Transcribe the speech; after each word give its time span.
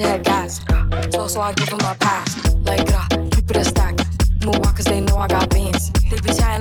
your 0.00 0.08
head 0.08 0.24
gas. 0.24 0.60
So, 1.12 1.26
so 1.26 1.40
I 1.40 1.52
give 1.52 1.68
him 1.68 1.78
my 1.78 1.94
pass. 1.94 2.54
Like, 2.64 2.90
uh, 2.92 3.06
keep 3.30 3.50
it 3.50 3.56
a 3.56 3.64
stack. 3.64 3.96
Move 4.44 4.56
on, 4.56 4.74
cause 4.74 4.86
they 4.86 5.00
know 5.00 5.16
I 5.16 5.28
got 5.28 5.49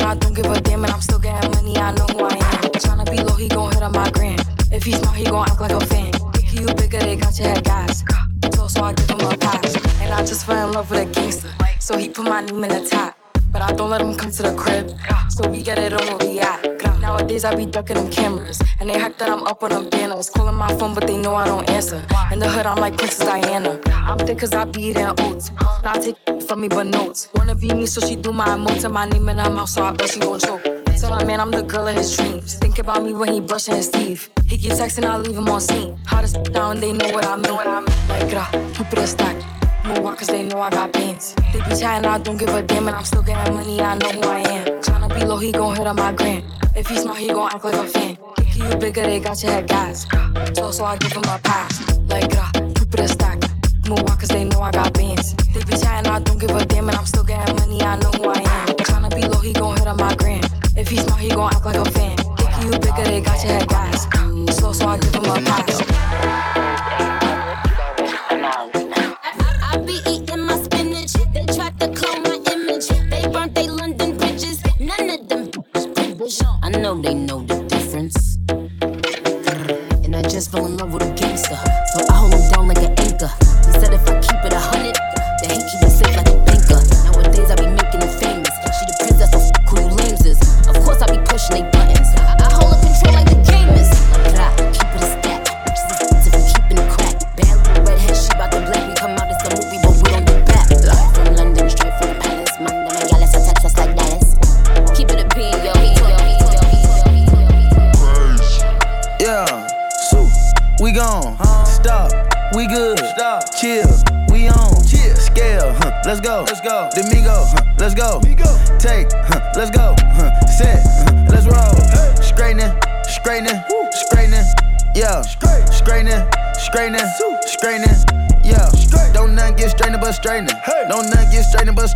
I 0.09 0.15
don't 0.15 0.33
give 0.33 0.47
a 0.47 0.59
damn, 0.59 0.83
and 0.83 0.91
I'm 0.91 1.01
still 1.01 1.19
getting 1.19 1.51
money. 1.51 1.77
I 1.77 1.91
know 1.91 2.07
who 2.07 2.25
I 2.25 2.33
am. 2.33 2.71
Tryna 2.81 3.11
be 3.11 3.21
low, 3.21 3.35
he 3.35 3.47
gon' 3.47 3.71
hit 3.71 3.83
on 3.83 3.91
my 3.91 4.09
gram. 4.09 4.39
If 4.71 4.83
he 4.83 4.93
smart, 4.93 5.15
he 5.15 5.23
gon' 5.23 5.47
act 5.47 5.61
like 5.61 5.69
a 5.69 5.85
fan. 5.85 6.11
Think 6.33 6.51
you 6.51 6.65
bigger, 6.65 6.97
they 6.97 7.15
got 7.15 7.37
your 7.37 7.49
head. 7.49 7.93
So, 8.55 8.67
so 8.67 8.83
I 8.85 8.93
give 8.93 9.07
him 9.07 9.19
a 9.19 9.37
pass. 9.37 9.75
And 10.01 10.11
I 10.11 10.25
just 10.25 10.47
fell 10.47 10.67
in 10.67 10.73
love 10.73 10.89
with 10.89 11.07
a 11.07 11.11
gangster. 11.13 11.51
So 11.79 11.95
he 11.95 12.09
put 12.09 12.25
my 12.25 12.41
name 12.41 12.63
in 12.63 12.69
the 12.69 12.89
top. 12.89 13.18
But 13.52 13.62
I 13.62 13.71
don't 13.73 13.89
let 13.89 14.02
him 14.02 14.16
come 14.16 14.31
to 14.31 14.44
the 14.44 14.55
crib. 14.55 14.95
So 15.30 15.49
we 15.49 15.62
get 15.62 15.77
it 15.80 15.94
on 15.94 16.05
where 16.05 16.27
we 16.27 16.39
at. 16.39 16.80
Nowadays 16.99 17.45
I 17.45 17.55
be 17.55 17.66
ducking 17.66 17.95
them 17.95 18.12
cameras. 18.12 18.62
And 18.80 18.89
they 18.89 18.99
hack 18.99 19.17
that 19.17 19.30
I'm 19.30 19.44
up 19.48 19.63
on 19.63 19.72
them 19.72 19.89
banners. 19.89 20.30
Calling 20.30 20.55
my 20.55 20.67
phone, 20.77 20.94
but 20.94 21.08
they 21.08 21.17
know 21.17 21.34
I 21.34 21.45
don't 21.45 21.67
answer. 21.70 22.05
In 22.31 22.39
the 22.39 22.48
hood, 22.49 22.66
I'm 22.66 22.77
like 22.77 22.98
Princess 22.98 23.25
Diana. 23.25 23.80
I'm 23.88 24.17
thick 24.20 24.39
cause 24.39 24.53
I 24.53 24.66
be 24.66 24.84
eating 24.84 25.08
oats. 25.20 25.52
Not 25.84 26.02
take 26.02 26.17
from 26.44 26.62
me, 26.62 26.67
but 26.67 26.85
notes. 26.85 27.30
Wanna 27.35 27.55
be 27.55 27.73
me, 27.73 27.85
so 27.85 28.05
she 28.05 28.16
do 28.16 28.31
my 28.31 28.48
emotes 28.49 28.84
and 28.84 28.94
my 28.94 29.05
name 29.05 29.27
in 29.30 29.38
her 29.38 29.50
mouth, 29.50 29.70
so 29.70 29.84
I 29.84 29.94
bet 29.94 30.09
she 30.09 30.20
gon' 30.20 30.39
choke. 30.39 30.63
Tell 31.00 31.11
my 31.11 31.23
man 31.23 31.39
I'm 31.39 31.50
the 31.50 31.63
girl 31.63 31.88
of 31.88 31.95
his 31.95 32.16
dreams. 32.16 32.56
Think 32.56 32.78
about 32.78 33.03
me 33.03 33.13
when 33.13 33.34
he 33.34 33.39
brushing 33.39 33.75
his 33.75 33.89
teeth. 33.89 34.30
He 34.45 34.58
keep 34.58 34.73
texting, 34.73 35.06
I 35.06 35.17
leave 35.17 35.38
him 35.38 35.47
on 35.47 35.61
seen. 35.61 35.97
Hottest 36.06 36.44
down, 36.53 36.80
they 36.80 36.91
know 36.91 37.09
what 37.11 37.25
I 37.25 37.38
mean. 37.38 37.56
Like, 38.09 38.75
keep 38.75 38.91
it 38.91 39.00
a 39.00 39.08
stack 39.08 39.58
move 39.85 40.05
on 40.05 40.16
cause 40.16 40.27
they 40.27 40.44
know 40.44 40.59
I 40.59 40.69
got 40.69 40.91
bands. 40.91 41.35
They 41.53 41.59
be 41.59 41.80
chatting, 41.80 42.05
I 42.09 42.17
don't 42.17 42.38
give 42.38 42.49
a 42.49 42.61
damn, 42.61 42.88
and 42.88 42.95
I'm 42.95 43.03
still 43.03 43.23
getting 43.23 43.53
money, 43.53 43.81
I 43.81 43.97
know 43.97 44.09
who 44.09 44.22
I 44.22 44.39
am. 44.39 44.66
Tryna 44.81 45.13
be 45.13 45.25
low, 45.25 45.38
he 45.38 45.52
gon' 45.52 45.75
hit 45.75 45.88
on 45.88 45.95
my 45.95 46.11
gram. 46.11 46.44
If 46.75 46.88
he 46.88 46.97
smart, 46.97 47.17
he 47.17 47.27
gon' 47.27 47.52
act 47.52 47.63
like 47.63 47.73
a 47.73 47.88
fan. 47.88 48.17
Kick 48.38 48.55
you 48.55 48.77
bigger, 48.77 49.03
they 49.03 49.19
got 49.19 49.41
your 49.44 49.52
head 49.52 49.67
gas. 49.67 50.07
So, 50.53 50.72
so 50.72 50.85
I 50.85 50.97
give 50.97 51.13
him 51.13 51.23
a 51.23 51.39
pass. 51.39 51.97
Like, 52.07 52.35
uh, 52.35 52.52
a 53.00 53.07
stack. 53.07 53.39
Move 53.88 54.00
on 54.00 54.17
cause 54.17 54.27
they 54.27 54.44
know 54.44 54.61
I 54.61 54.72
got 54.72 54.94
bands. 54.94 55.33
They 55.53 55.63
be 55.63 55.72
chatting, 55.77 56.11
I 56.11 56.19
don't 56.19 56.38
give 56.39 56.52
a 56.52 56.66
damn, 56.66 56.89
and 56.89 56.97
I'm 56.97 57.05
still 57.05 57.23
getting 57.23 57.55
money, 57.55 57.81
I 57.81 57.95
know 57.97 58.11
who 58.11 58.30
I 58.30 58.39
am. 58.39 58.67
Tryna 58.75 59.16
be 59.16 59.27
low, 59.27 59.39
he 59.39 59.53
gon' 59.53 59.77
hit 59.77 59.88
on 59.88 59.97
my 59.97 60.13
gram. 60.16 60.41
If 60.75 60.89
he 60.89 60.97
smart, 60.97 61.19
he 61.19 61.30
gon' 61.30 61.53
act 61.53 61.66
like 61.66 61.75
a 61.75 61.85
fan. 61.91 62.17
Kick 62.17 62.63
you 62.63 62.72
bigger, 62.72 63.03
they 63.03 63.22
got 63.22 63.44
your 63.44 63.53
head 63.53 63.67
gas. 63.69 64.07
So, 64.59 64.73
so 64.73 64.88
I 64.88 64.97
give 64.97 65.16
him 65.16 65.25
a 65.25 65.41
pass. 65.41 67.08
Know 76.70 76.95
they 77.02 77.14
know 77.14 77.42
the 77.42 77.58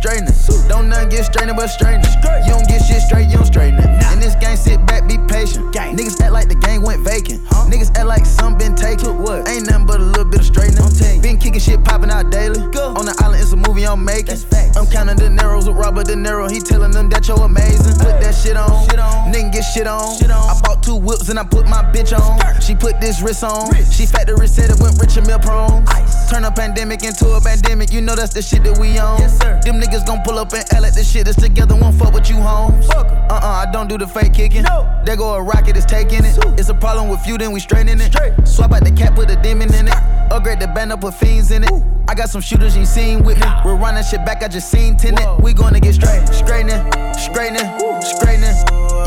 straightening. 0.04 0.68
Don't 0.68 0.90
none 0.90 1.08
get 1.08 1.24
strained 1.24 1.56
but 1.56 1.68
straightening. 1.68 2.04
You 2.44 2.52
don't 2.52 2.68
get 2.68 2.84
shit 2.84 3.00
straight, 3.00 3.28
you 3.28 3.36
don't 3.40 3.46
straighten 3.46 3.80
it. 3.80 3.88
In 4.12 4.20
this 4.20 4.34
game, 4.36 4.56
sit 4.56 4.84
back, 4.84 5.08
be 5.08 5.16
patient. 5.16 5.72
Gang. 5.72 5.96
Niggas 5.96 6.20
act 6.20 6.32
like 6.32 6.48
the 6.48 6.54
game 6.56 6.82
went 6.82 7.00
vacant. 7.02 7.40
Niggas 7.72 7.96
act 7.96 8.06
like 8.06 8.26
some 8.26 8.58
been 8.58 8.74
taken. 8.76 9.16
What? 9.22 9.48
Ain't 9.48 9.66
nothing 9.66 9.86
but 9.86 10.00
a 10.00 10.04
little 10.04 10.26
bit 10.26 10.40
of 10.40 10.46
straightening. 10.46 10.84
Been 11.22 11.38
kicking 11.38 11.60
shit 11.60 11.82
popping 11.84 12.10
out 12.10 12.30
daily. 12.30 12.60
Go. 12.70 12.92
On 13.00 13.06
the 13.06 13.16
island, 13.24 13.40
it's 13.40 13.52
a 13.52 13.56
movie 13.56 13.86
I'm 13.86 14.04
making. 14.04 14.36
I'm 14.76 14.86
counting 14.86 15.16
the 15.16 15.30
narrows 15.30 15.66
with 15.66 15.76
Robert 15.76 16.06
De 16.06 16.14
Niro. 16.14 16.50
He 16.50 16.60
telling 16.60 16.90
them 16.90 17.08
that 17.08 17.26
you're 17.26 17.40
amazing. 17.40 17.96
Put 17.96 18.20
that 18.20 18.34
shit 18.34 18.56
on. 18.56 18.84
Shit 18.90 19.00
on. 19.00 19.32
Nigga 19.32 19.52
get 19.52 19.62
shit 19.62 19.86
on. 19.86 20.18
shit 20.18 20.30
on. 20.30 20.50
I 20.50 20.60
bought 20.60 20.82
two 20.82 20.96
whips 20.96 21.30
and 21.30 21.38
I 21.38 21.44
put 21.44 21.64
my 21.64 21.82
bitch 21.94 22.12
on. 22.12 22.36
Put 22.84 23.00
this 23.00 23.22
wrist 23.22 23.42
on. 23.42 23.70
Wrist. 23.70 23.94
She 23.94 24.04
factory 24.04 24.46
said 24.46 24.68
it 24.68 24.78
went 24.78 25.00
rich 25.00 25.16
and 25.16 25.26
meal 25.26 25.38
prone. 25.38 25.88
Ice. 25.88 26.28
Turn 26.28 26.44
a 26.44 26.50
pandemic 26.50 27.02
into 27.02 27.30
a 27.30 27.40
pandemic, 27.40 27.90
you 27.90 28.02
know 28.02 28.14
that's 28.14 28.34
the 28.34 28.42
shit 28.42 28.62
that 28.64 28.76
we 28.76 28.98
on. 28.98 29.18
Yes, 29.20 29.38
sir. 29.38 29.58
Them 29.64 29.80
niggas 29.80 30.04
gon' 30.04 30.20
pull 30.22 30.38
up 30.38 30.52
and 30.52 30.70
L 30.74 30.84
at 30.84 30.92
the 30.92 31.02
shit 31.02 31.24
that's 31.24 31.40
together, 31.40 31.74
won't 31.76 31.98
fuck 31.98 32.12
with 32.12 32.28
you, 32.28 32.36
home. 32.36 32.78
Uh 32.90 33.00
uh, 33.30 33.64
I 33.66 33.72
don't 33.72 33.88
do 33.88 33.96
the 33.96 34.06
fake 34.06 34.34
kicking. 34.34 34.64
No. 34.64 34.86
There 35.06 35.16
go 35.16 35.32
a 35.32 35.42
rocket, 35.42 35.78
it's 35.78 35.86
taking 35.86 36.26
it. 36.26 36.36
It's 36.58 36.68
a 36.68 36.74
problem 36.74 37.08
with 37.08 37.26
you, 37.26 37.38
then 37.38 37.52
we 37.52 37.60
straightening 37.60 38.02
it. 38.02 38.12
Straight. 38.12 38.34
Swap 38.46 38.72
out 38.72 38.84
the 38.84 38.92
cap, 38.92 39.14
put 39.14 39.30
a 39.30 39.36
demon 39.36 39.72
in 39.72 39.88
it. 39.88 39.94
Upgrade 40.30 40.60
the 40.60 40.66
band 40.66 40.92
up, 40.92 41.00
put 41.00 41.14
fiends 41.14 41.52
in 41.52 41.64
it. 41.64 41.70
Ooh. 41.72 41.82
I 42.06 42.14
got 42.14 42.28
some 42.28 42.42
shooters 42.42 42.76
you 42.76 42.84
seen 42.84 43.24
with 43.24 43.38
me. 43.38 43.46
We're 43.64 43.76
running 43.76 44.04
shit 44.04 44.26
back, 44.26 44.42
I 44.42 44.48
just 44.48 44.70
seen 44.70 44.98
tenant. 44.98 45.40
We 45.40 45.54
gonna 45.54 45.80
get 45.80 45.94
straight. 45.94 46.28
Straightening, 46.28 46.84
straightening, 47.16 47.64
straightening. 48.02 48.56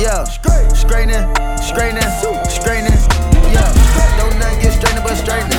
Yeah. 0.02 0.24
Straightening, 0.24 1.30
straightening, 1.62 2.10
straightening. 2.50 3.17
Get 5.28 5.57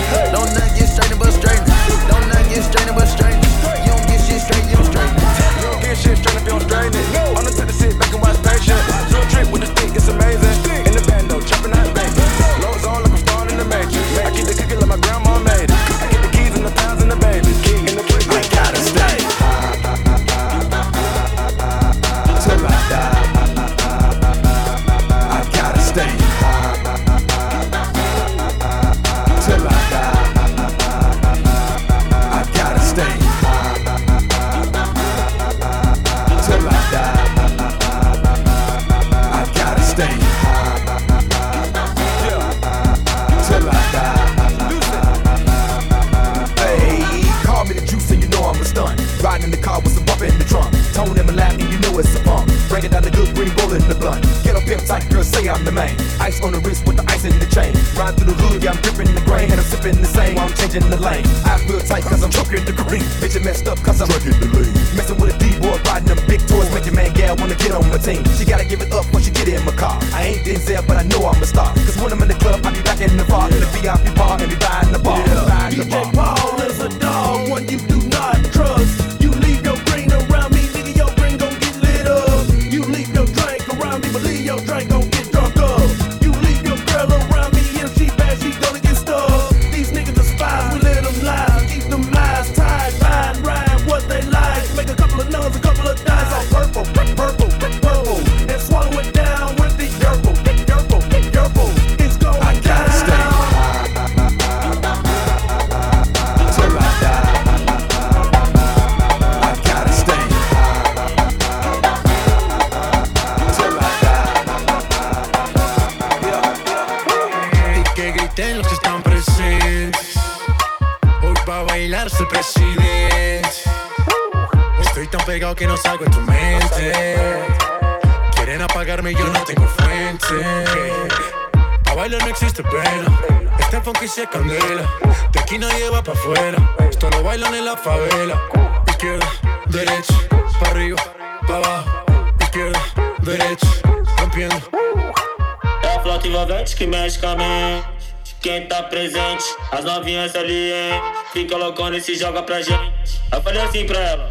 se 152.08 152.14
joga 152.14 152.42
pra 152.42 152.62
gente. 152.62 153.20
Eu 153.30 153.42
falei 153.42 153.60
assim 153.60 153.84
pra 153.84 154.00
ela. 154.00 154.27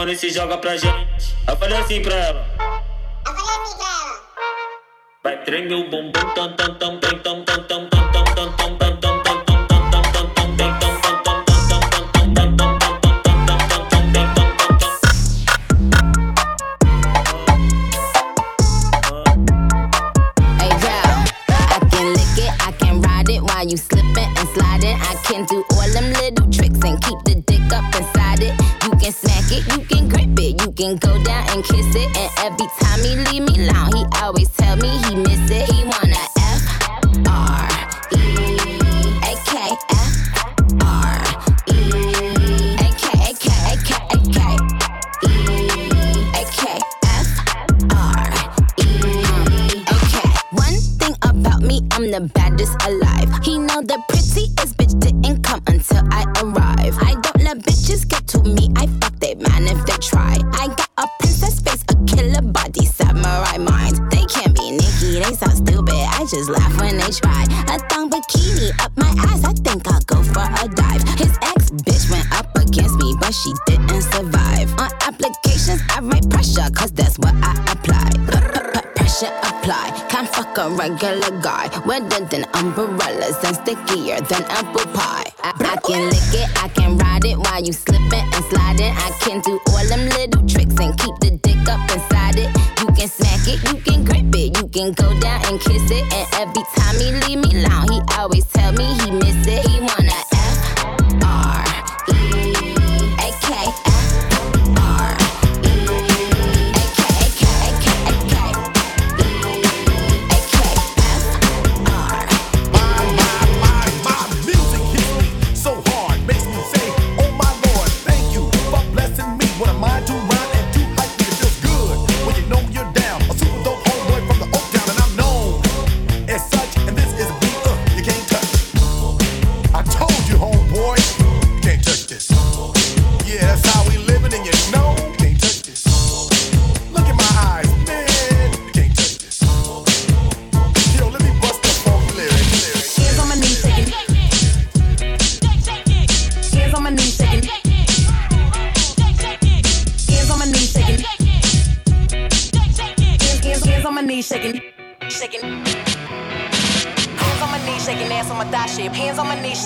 Loucona 0.00 0.12
e 0.12 0.16
se 0.16 0.30
joga 0.30 0.56
pra 0.56 0.76
gente. 0.76 1.36
Eu 1.46 1.56
falei 1.56 1.76
assim 1.76 2.00
pra 2.00 2.14
ela. 2.14 2.46
Eu 3.26 3.34
falei 3.34 3.56
assim 3.56 3.76
pra 3.76 3.86
ela. 3.86 4.20
Vai 5.22 5.44
treme 5.44 5.74
o 5.74 5.90
bumbum 5.90 6.32
tam 6.34 6.56
tam 6.56 6.69
killer 62.20 62.42
body, 62.42 62.84
samurai 62.84 63.56
mind. 63.58 63.96
They 64.12 64.24
can't 64.28 64.54
be 64.54 64.70
Nikki, 64.72 65.20
they 65.20 65.34
so 65.34 65.48
stupid. 65.48 66.02
I 66.18 66.26
just 66.28 66.48
laugh 66.50 66.74
when 66.80 66.98
they 66.98 67.10
try. 67.10 67.44
A 67.72 67.78
thong 67.88 68.10
bikini 68.10 68.68
up 68.84 68.92
my 68.96 69.10
ass. 69.28 69.44
I 69.44 69.52
think 69.52 69.88
I'll 69.88 70.04
go 70.12 70.22
for 70.22 70.46
a 70.62 70.68
dive. 70.68 71.02
His 71.18 71.32
ex 71.42 71.70
bitch 71.70 72.10
went 72.10 72.28
up 72.32 72.48
against 72.56 72.96
me, 72.96 73.14
but 73.20 73.32
she 73.32 73.52
didn't 73.66 74.02
survive. 74.02 74.68
On 74.78 74.90
applications, 75.08 75.80
I 75.90 76.00
write 76.00 76.28
pressure, 76.28 76.68
cause 76.76 76.92
that's 76.92 77.18
what 77.18 77.34
I 77.42 77.52
apply. 77.72 78.08
Pressure 78.96 79.32
apply. 79.50 79.86
Can't 80.10 80.28
fuck 80.28 80.58
a 80.58 80.68
regular 80.70 81.32
guy. 81.40 81.70
Wetter 81.86 82.24
than 82.26 82.44
umbrellas 82.54 83.38
and 83.44 83.56
stickier 83.56 84.20
than 84.20 84.42
apple 84.58 84.86
pie. 84.92 85.32
I, 85.42 85.52
I 85.72 85.76
can 85.86 86.10
lick 86.10 86.32
it, 86.42 86.48
I 86.62 86.68
can 86.68 86.98
ride 86.98 87.24
it 87.24 87.38
while 87.38 87.62
you 87.62 87.72
slipping 87.72 88.26
and 88.34 88.44
sliding. 88.50 88.92
I 89.06 89.10
can 89.20 89.40
do 89.40 89.58
all 89.68 89.86
them 89.88 90.04
little 90.16 90.46
tricks 90.46 90.76
and 90.78 90.92
keep 90.98 91.16
the 91.20 91.49
up 91.68 91.80
inside 91.90 92.36
it. 92.38 92.50
You 92.80 92.86
can 92.96 93.08
smack 93.08 93.44
it, 93.46 93.58
you 93.68 93.76
can 93.82 94.04
grip 94.04 94.34
it, 94.34 94.56
you 94.56 94.68
can 94.68 94.92
go 94.92 95.08
down 95.20 95.44
and 95.46 95.60
kiss 95.60 95.90
it. 95.90 96.04
And 96.12 96.26
every 96.34 96.64
time 96.76 96.96
he 96.96 97.12
leave 97.26 97.40
me 97.44 97.64
alone, 97.64 97.92
he 97.92 98.00
always 98.18 98.44
tell 98.46 98.72
me 98.72 98.84
he 98.84 99.10
miss 99.10 99.46
it. 99.46 99.66
He 99.66 99.80
wanna 99.80 99.99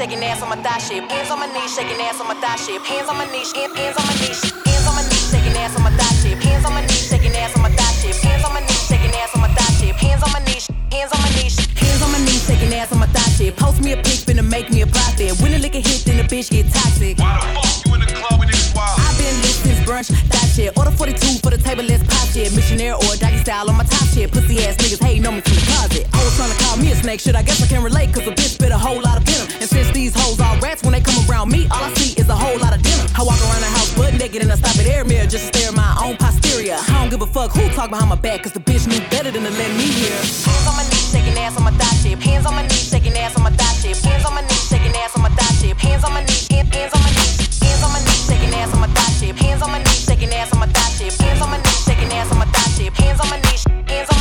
shaking 0.04 0.24
ass 0.24 0.42
on 0.42 0.50
my 0.50 0.56
thigh 0.56 0.78
shape. 0.78 1.10
Hands 1.10 1.30
on 1.30 1.40
my 1.40 1.46
knees 1.46 1.74
shaking 1.74 2.00
ass 2.04 2.20
on 2.20 2.28
my 2.28 2.34
thigh 2.34 2.56
shape. 2.56 2.82
Hands 2.84 3.08
on 3.08 3.16
my 3.16 3.24
knees, 3.32 3.52
hands, 3.52 3.72
hands 3.74 3.96
on 3.96 4.04
my 4.04 4.12
knees. 4.20 4.40
Hands 4.52 4.86
on 4.86 4.94
my 4.96 5.02
knees 5.08 5.30
shaking 5.32 5.56
ass 5.56 5.76
on 5.76 5.82
my 5.82 5.90
thigh 5.96 6.14
shape. 6.20 6.38
Hands 6.44 6.64
on 6.66 6.72
my 6.74 6.80
knees 6.84 7.08
shaking 7.08 7.32
ass 7.32 7.56
on 7.56 7.62
my 7.62 7.70
thigh 7.72 7.94
shape. 8.04 8.20
Hands 8.20 8.44
on 8.44 8.52
my 8.52 8.60
knees 8.60 8.84
shaking 8.84 9.14
ass 9.16 9.32
on 9.34 9.40
my 9.40 9.48
thigh 9.48 9.72
shape. 9.80 9.96
Hands 9.96 10.22
on 10.22 10.30
my 10.32 10.40
knees, 10.44 10.68
hands 10.92 11.12
on 11.14 11.20
my 11.24 11.30
knees. 11.36 11.56
Hands 11.56 12.02
on 12.02 12.12
my 12.12 12.18
knees 12.18 12.44
shaking 12.46 12.74
ass 12.74 12.92
on 12.92 12.98
my 12.98 13.06
thigh 13.06 13.32
shape. 13.32 13.56
Post 13.56 13.80
me 13.80 13.92
a 13.92 13.96
pic, 13.96 14.20
finna 14.28 14.44
make 14.44 14.68
me 14.70 14.82
a 14.82 14.86
profit. 14.86 15.40
When 15.40 15.52
the 15.52 15.58
liquor 15.58 15.80
hit, 15.80 16.04
then 16.04 16.18
the 16.18 16.24
bitch 16.24 16.50
get 16.50 16.68
toxic. 16.68 17.16
Why 17.18 17.40
the 17.40 17.48
fuck 17.56 17.86
you 17.86 17.94
in 17.94 18.00
the 18.00 18.12
club 18.12 18.40
with 18.40 18.50
this 18.50 18.74
wild? 18.76 19.00
I've 19.00 19.16
been 19.16 19.43
since 19.64 19.80
brunch, 19.88 20.08
that 20.28 20.46
shit. 20.52 20.76
Order 20.76 20.92
42 20.92 21.40
for 21.40 21.50
the 21.50 21.58
table, 21.58 21.84
let's 21.84 22.04
pop 22.04 22.28
shit. 22.28 22.54
Missionary 22.54 22.92
or 22.92 23.16
doggy 23.16 23.38
style 23.38 23.68
on 23.68 23.76
my 23.76 23.84
top 23.84 24.06
shit. 24.12 24.30
Pussy 24.30 24.60
ass 24.64 24.76
niggas 24.76 25.02
hating 25.02 25.26
on 25.26 25.34
me 25.34 25.40
from 25.40 25.56
the 25.56 25.64
closet. 25.72 26.04
Hoes 26.12 26.36
trying 26.36 26.52
to 26.52 26.58
call 26.64 26.76
me 26.76 26.92
a 26.92 26.96
snake 26.96 27.20
shit. 27.20 27.34
I 27.34 27.42
guess 27.42 27.62
I 27.62 27.66
can 27.66 27.82
relate, 27.82 28.12
cause 28.12 28.26
a 28.28 28.34
bitch 28.36 28.60
spit 28.60 28.70
a 28.70 28.78
whole 28.78 29.00
lot 29.00 29.16
of 29.16 29.24
venom. 29.24 29.48
And 29.60 29.68
since 29.68 29.90
these 29.90 30.12
hoes 30.14 30.38
are 30.40 30.56
rats, 30.60 30.82
when 30.84 30.92
they 30.92 31.00
come 31.00 31.16
around 31.28 31.50
me, 31.50 31.66
all 31.72 31.82
I 31.82 31.92
see 31.94 32.12
is 32.20 32.28
a 32.28 32.36
whole 32.36 32.58
lot 32.60 32.76
of 32.76 32.82
denim. 32.82 33.08
I 33.16 33.22
walk 33.24 33.40
around 33.40 33.62
the 33.64 33.72
house 33.72 33.90
butt 33.96 34.12
naked 34.14 34.42
and 34.42 34.52
I 34.52 34.56
stop 34.56 34.76
at 34.76 34.86
air 34.86 35.04
mirror 35.04 35.26
just 35.26 35.48
to 35.48 35.58
stare 35.58 35.68
at 35.72 35.74
my 35.74 35.90
own 36.04 36.16
posterior. 36.16 36.76
I 36.76 37.00
don't 37.00 37.10
give 37.10 37.22
a 37.22 37.26
fuck 37.26 37.52
who 37.52 37.68
talk 37.70 37.90
behind 37.90 38.10
my 38.10 38.20
back, 38.20 38.42
cause 38.44 38.52
the 38.52 38.60
bitch 38.60 38.86
knew 38.86 39.00
better 39.08 39.30
than 39.30 39.44
to 39.44 39.50
let 39.50 39.70
me 39.80 39.88
hear. 39.88 40.16
Hands 40.44 40.68
on 40.68 40.76
my 40.76 40.84
knees, 40.84 41.08
shaking 41.12 41.38
ass 41.40 41.56
on 41.56 41.64
my 41.64 41.72
thigh 41.72 41.96
shit. 42.02 42.18
Hands 42.20 42.44
on 42.46 42.54
my 42.54 42.62
knees, 42.62 42.88
shaking 42.90 43.16
ass 43.16 43.36
on 43.36 43.42
my 43.42 43.50
thigh 43.50 43.74
shit. 43.80 43.96
Hands 43.96 44.24
on 44.24 44.34
my 44.34 44.42
knees, 44.42 44.68
shaking 44.68 44.94
ass 44.96 45.16
on 45.16 45.22
my 45.22 45.32
thigh 45.32 45.54
shit. 45.56 45.76
Hands 45.76 46.04
on 46.04 46.12
my 46.12 46.20
knees, 46.20 46.48
hands 46.48 46.92
on 46.92 47.00
my 47.00 47.10
knees. 47.16 47.62
Hands 47.64 47.82
on 47.82 47.92
my 47.92 48.00
knees, 48.04 48.26
shaking 48.28 48.54
ass 48.54 48.74
on 48.74 48.80
my 48.80 48.93
Hands 49.32 49.62
on 49.62 49.70
my 49.70 49.78
knees, 49.78 50.04
shaking 50.04 50.32
ass 50.34 50.52
on 50.52 50.60
my 50.60 50.66
thigh 50.66 50.90
shape. 50.90 51.12
Hands 51.20 51.40
on 51.40 51.50
my 51.50 51.56
knees, 51.56 51.84
shaking 51.84 52.12
ass 52.12 52.30
on 52.30 52.38
my 52.38 52.44
thigh 52.46 52.70
shape. 52.76 52.94
Hands 52.94 53.20
on 53.20 53.30
my 53.30 53.36
knees, 53.40 53.64
hands 53.88 54.08
on 54.10 54.13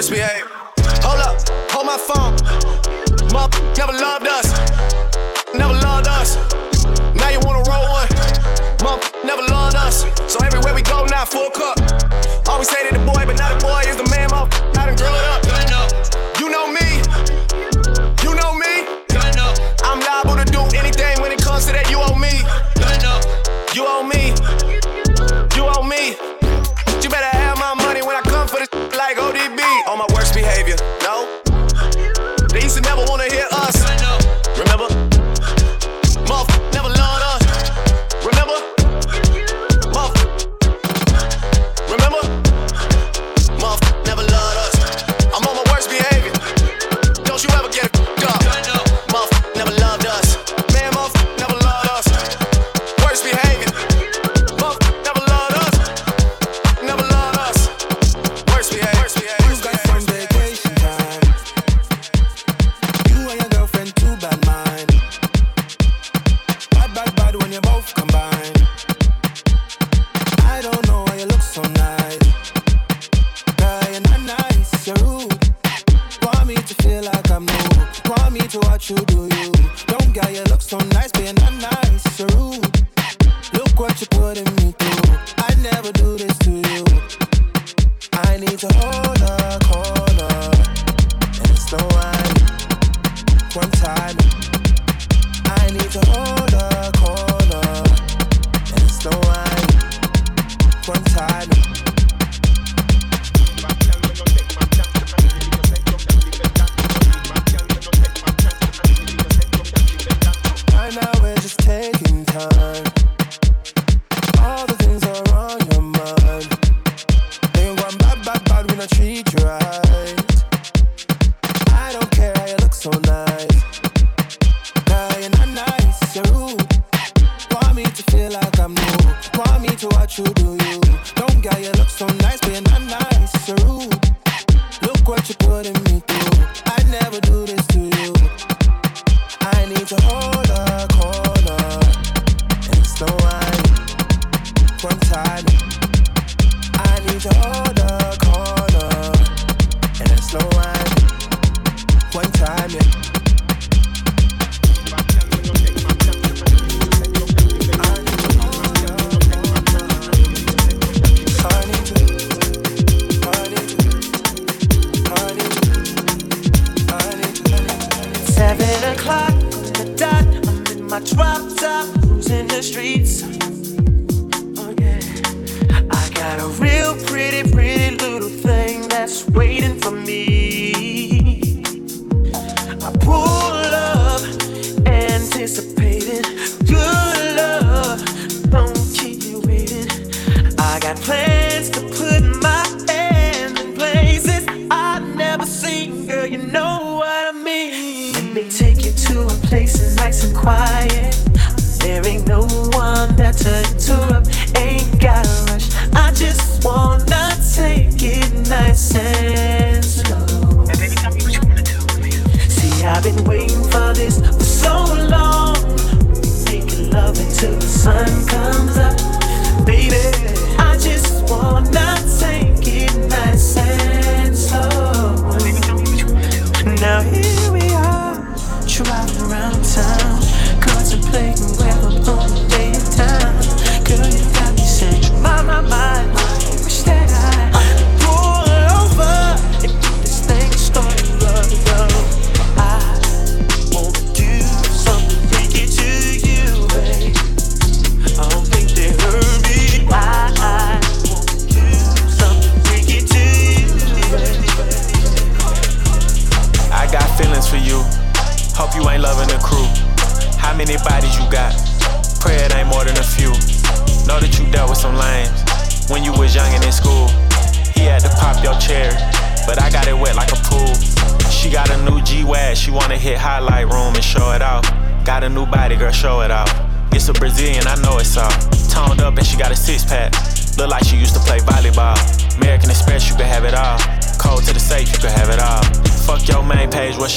first 0.00 0.10
behave. 0.10 0.46
Hold 1.04 1.20
up, 1.20 1.36
hold 1.70 1.84
my 1.84 1.98
phone. 1.98 2.32
Mom 3.32 3.50
never 3.76 3.92
loved 3.92 4.26
us. 4.26 4.48
Never 5.52 5.74
loved 5.74 6.08
us. 6.08 6.36
Now 7.14 7.28
you 7.28 7.40
wanna 7.40 7.62
roll 7.68 7.84
one. 8.00 8.08
Mom 8.82 8.98
never 9.24 9.42
loved 9.42 9.76
us. 9.76 10.06
So 10.26 10.38
everywhere 10.42 10.74
we 10.74 10.80
go 10.80 11.04
now, 11.04 11.26
full 11.26 11.50
cup. 11.50 11.76
Always 12.48 12.70
hated 12.70 12.98
the 12.98 13.04
boy, 13.04 13.24
but 13.26 13.36
now 13.36 13.52
the 13.52 13.60
boy 13.60 13.82
is 13.86 13.96
the 13.96 14.08
man, 14.08 14.30
mom. 14.30 14.48
I 14.78 14.86
done 14.86 14.96
grew 14.96 15.06
it 15.06 15.24
up. 15.34 15.39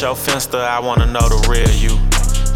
your 0.04 0.16
finster, 0.16 0.58
I 0.58 0.80
wanna 0.80 1.06
know 1.06 1.22
the 1.30 1.40
real 1.48 1.70
you. 1.80 1.96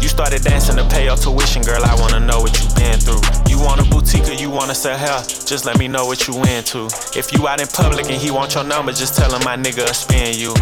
You 0.02 0.08
started 0.08 0.42
dancing 0.42 0.76
to 0.76 0.84
pay 0.88 1.06
your 1.06 1.16
tuition, 1.16 1.62
girl, 1.62 1.82
I 1.82 1.94
wanna 1.98 2.20
know 2.20 2.40
what 2.40 2.52
you 2.60 2.68
been 2.76 3.00
through. 3.00 3.24
You 3.48 3.58
want 3.58 3.80
a 3.80 3.84
boutique 3.88 4.28
or 4.28 4.34
you 4.34 4.50
wanna 4.50 4.74
sell 4.74 4.98
hair, 4.98 5.22
just 5.46 5.64
let 5.64 5.78
me 5.78 5.88
know 5.88 6.04
what 6.04 6.28
you 6.28 6.34
into. 6.44 6.90
If 7.16 7.32
you 7.32 7.48
out 7.48 7.60
in 7.62 7.66
public 7.68 8.10
and 8.10 8.20
he 8.20 8.30
want 8.30 8.54
your 8.54 8.64
number, 8.64 8.92
just 8.92 9.16
tell 9.16 9.32
him 9.34 9.42
my 9.44 9.56
nigga 9.56 9.88
spin 9.94 10.38
you. 10.38 10.52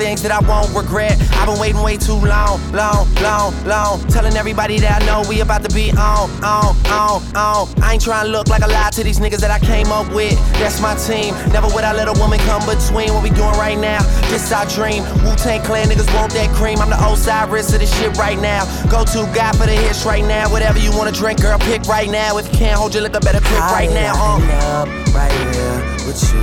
things 0.00 0.22
that 0.22 0.32
I 0.32 0.40
won't 0.40 0.72
regret. 0.72 1.20
I've 1.36 1.46
been 1.46 1.60
waiting 1.60 1.82
way 1.82 1.98
too 1.98 2.16
long, 2.16 2.56
long, 2.72 3.04
long, 3.20 3.52
long. 3.68 4.00
Telling 4.08 4.34
everybody 4.34 4.80
that 4.80 5.02
I 5.02 5.04
know 5.04 5.28
we 5.28 5.42
about 5.42 5.62
to 5.68 5.72
be 5.76 5.92
on, 5.92 6.24
on, 6.40 6.72
on, 6.88 7.20
on. 7.36 7.68
I 7.84 7.92
ain't 7.92 8.02
trying 8.02 8.24
to 8.24 8.32
look 8.32 8.48
like 8.48 8.64
a 8.64 8.66
lie 8.66 8.88
to 8.96 9.04
these 9.04 9.20
niggas 9.20 9.44
that 9.44 9.50
I 9.50 9.60
came 9.60 9.92
up 9.92 10.08
with. 10.14 10.40
That's 10.56 10.80
my 10.80 10.96
team. 10.96 11.36
Never 11.52 11.68
would 11.68 11.84
I 11.84 11.92
let 11.92 12.08
a 12.08 12.16
woman 12.18 12.40
come 12.48 12.64
between 12.64 13.12
what 13.12 13.22
we 13.22 13.28
doing 13.28 13.52
right 13.60 13.76
now. 13.76 14.00
This 14.32 14.50
our 14.52 14.64
dream. 14.72 15.04
Wu 15.20 15.36
Tang 15.36 15.60
Clan 15.60 15.88
niggas 15.88 16.08
want 16.16 16.32
that 16.32 16.48
cream. 16.56 16.80
I'm 16.80 16.88
the 16.88 17.00
Osiris 17.04 17.72
of 17.74 17.80
this 17.80 17.92
shit 18.00 18.16
right 18.16 18.40
now. 18.40 18.64
Go 18.88 19.04
to 19.04 19.28
God 19.36 19.52
for 19.56 19.66
the 19.66 19.76
hits 19.76 20.06
right 20.06 20.24
now. 20.24 20.48
Whatever 20.50 20.78
you 20.78 20.96
wanna 20.96 21.12
drink, 21.12 21.42
girl, 21.42 21.58
pick 21.58 21.84
right 21.84 22.08
now. 22.08 22.38
If 22.38 22.50
you 22.50 22.58
can't 22.58 22.78
hold 22.78 22.94
your 22.94 23.02
liquor, 23.02 23.20
better 23.20 23.40
pick 23.40 23.64
right 23.76 23.90
now. 23.90 24.16
Uh. 24.16 24.80
up 24.80 24.88
right 25.12 25.32
here 25.52 25.76
with 26.08 26.20
you. 26.32 26.40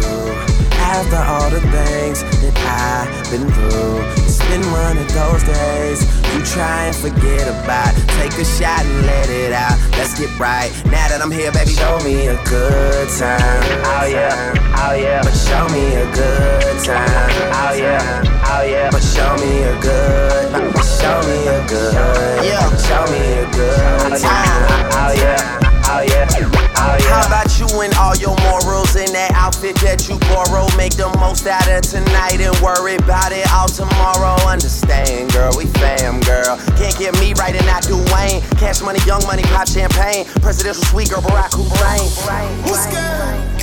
After 0.78 1.18
all 1.18 1.50
the 1.50 1.60
things 1.74 2.37
I've 2.68 3.32
been 3.32 3.48
through. 3.50 4.04
It's 4.28 4.40
been 4.50 4.62
one 4.72 4.98
of 4.98 5.08
those 5.14 5.44
days. 5.44 6.04
You 6.36 6.44
try 6.44 6.88
and 6.88 6.96
forget 6.96 7.48
about. 7.48 7.96
Take 8.20 8.34
a 8.38 8.46
shot 8.46 8.86
and 8.86 9.06
let 9.06 9.30
it 9.30 9.54
out. 9.54 9.78
Let's 9.98 10.20
get 10.20 10.30
right. 10.40 10.72
Now 10.86 11.08
that 11.08 11.22
I'm 11.22 11.32
here, 11.32 11.52
baby, 11.52 11.72
show 11.72 11.98
me 12.04 12.28
a 12.28 12.38
good 12.44 13.10
time. 13.18 13.64
Oh 13.88 14.06
yeah, 14.06 14.54
oh 14.84 14.94
yeah. 14.94 15.22
But 15.24 15.34
show 15.34 15.66
me 15.74 15.96
a 15.96 16.06
good 16.12 16.84
time. 16.84 17.32
Oh 17.56 17.74
yeah, 17.74 18.24
oh 18.52 18.64
yeah. 18.64 18.92
But 18.92 19.02
show 19.02 19.34
me 19.40 19.64
a 19.64 19.74
good. 19.82 20.74
But 20.74 20.84
show 20.84 21.18
me 21.24 21.48
a 21.48 21.60
good. 21.68 22.46
Yeah. 22.46 22.68
Show 22.88 23.04
me 23.12 23.24
a 23.42 23.46
good 23.52 24.22
time. 24.22 24.92
Oh 24.94 25.14
yeah, 25.16 25.40
oh 25.88 26.04
yeah, 26.06 26.28
oh 26.30 26.40
yeah. 26.40 26.68
Oh, 26.80 26.96
yeah. 27.00 27.10
How 27.10 27.26
about 27.26 27.47
Spewing 27.68 27.92
all 27.98 28.16
your 28.16 28.36
morals 28.48 28.96
in 28.96 29.12
that 29.12 29.32
outfit 29.36 29.76
that 29.78 30.08
you 30.08 30.18
borrow. 30.32 30.68
Make 30.78 30.96
the 30.96 31.10
most 31.20 31.46
out 31.48 31.68
of 31.68 31.82
tonight 31.84 32.40
and 32.40 32.56
worry 32.64 32.96
about 32.96 33.32
it 33.32 33.46
all 33.52 33.68
tomorrow. 33.68 34.36
Understand, 34.48 35.34
girl, 35.34 35.52
we 35.58 35.66
fam, 35.76 36.22
girl. 36.22 36.58
Can't 36.78 36.98
get 36.98 37.14
me 37.20 37.34
right 37.34 37.56
and 37.56 37.66
not 37.66 37.84
do 37.84 37.98
Wayne. 38.16 38.42
Cash 38.56 38.82
money, 38.82 39.00
young 39.06 39.24
money, 39.28 39.44
pop 39.44 39.68
champagne. 39.68 40.26
Presidential 40.40 40.84
suite, 40.84 41.10
girl, 41.10 41.22
Barack 41.22 41.52
Hussein. 41.56 42.64
Who's 42.64 42.86
good? 42.88 43.57